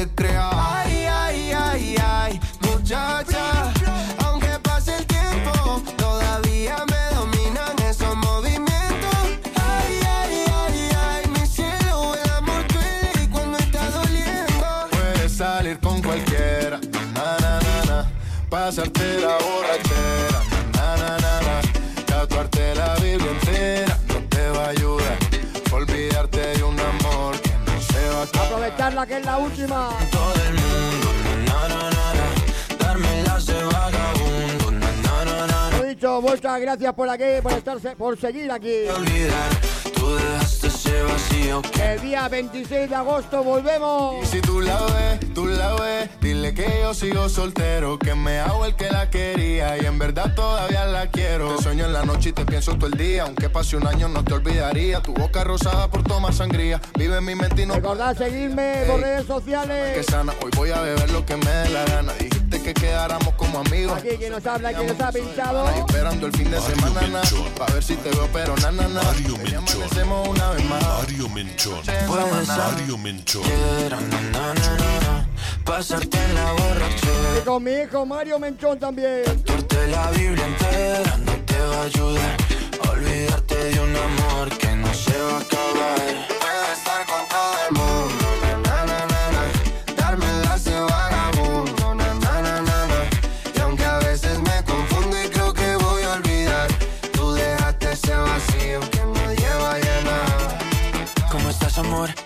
[28.82, 29.90] Aprovecharla que es la última.
[35.78, 38.86] Lo dicho, muchas gracias por aquí, por estar, por seguir aquí.
[40.92, 44.22] Ese vacío que El día 26 de agosto volvemos.
[44.22, 48.38] Y si tú la ves, tú la ves, dile que yo sigo soltero, que me
[48.38, 51.56] hago el que la quería y en verdad todavía la quiero.
[51.56, 54.08] Te sueño en la noche y te pienso todo el día, aunque pase un año
[54.08, 55.00] no te olvidaría.
[55.02, 59.00] Tu boca rosada por tomar sangría, vive en mi mente y no Recordad seguirme por
[59.00, 59.96] redes sociales.
[59.96, 60.32] que sana.
[60.42, 62.12] Hoy voy a beber lo que me dé la gana.
[62.52, 63.96] Dijiste que quedáramos como amigos.
[63.96, 65.68] Aquí quien nos habla, quien nos ha pinchado.
[65.70, 67.22] Esperando el fin de semana, na,
[67.56, 69.00] pa' ver si te veo, pero na, na, na.
[69.50, 70.82] Ya amanecemos una vez más.
[70.82, 71.80] Mario Menchón.
[72.06, 73.42] Puedes Mario Menchón.
[75.64, 77.38] Pasarte en la borrachera.
[77.38, 79.24] Y con mi hijo Mario Menchón también.
[79.24, 82.36] Tatuarte la Biblia entera no te va a ayudar
[82.90, 86.31] olvidarte de un amor que no se va a acabar.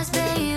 [0.00, 0.49] con las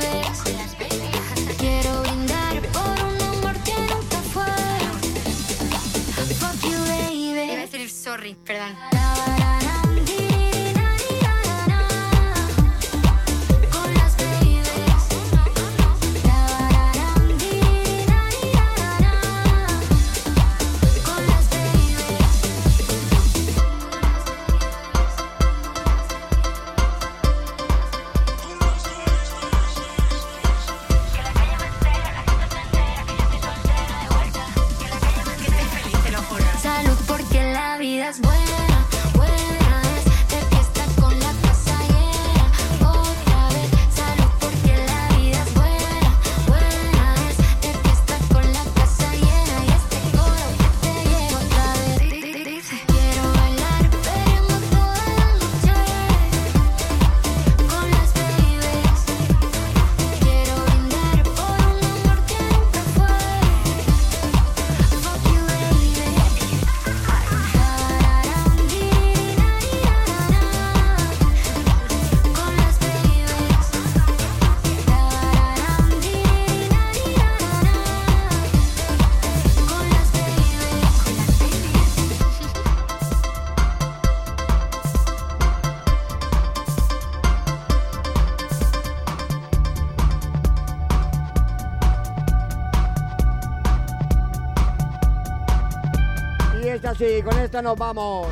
[97.24, 98.28] con esta nos vamos.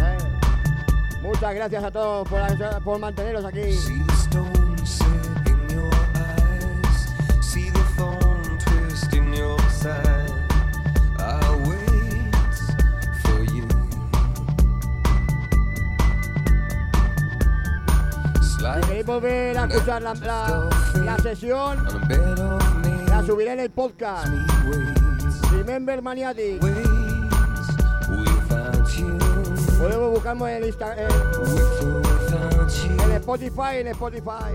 [0.00, 0.18] Eh,
[1.22, 3.72] Muchas gracias a todos por, por manteneros aquí.
[3.72, 4.02] Si
[18.86, 20.68] queréis volver a escuchar la, la-
[21.04, 21.78] la sesión,
[23.08, 24.26] la subiré en el podcast.
[25.66, 26.60] Remember Maniatic.
[29.80, 31.10] Podemos buscarnos en el Insta, en,
[33.02, 34.54] en Spotify, en Spotify.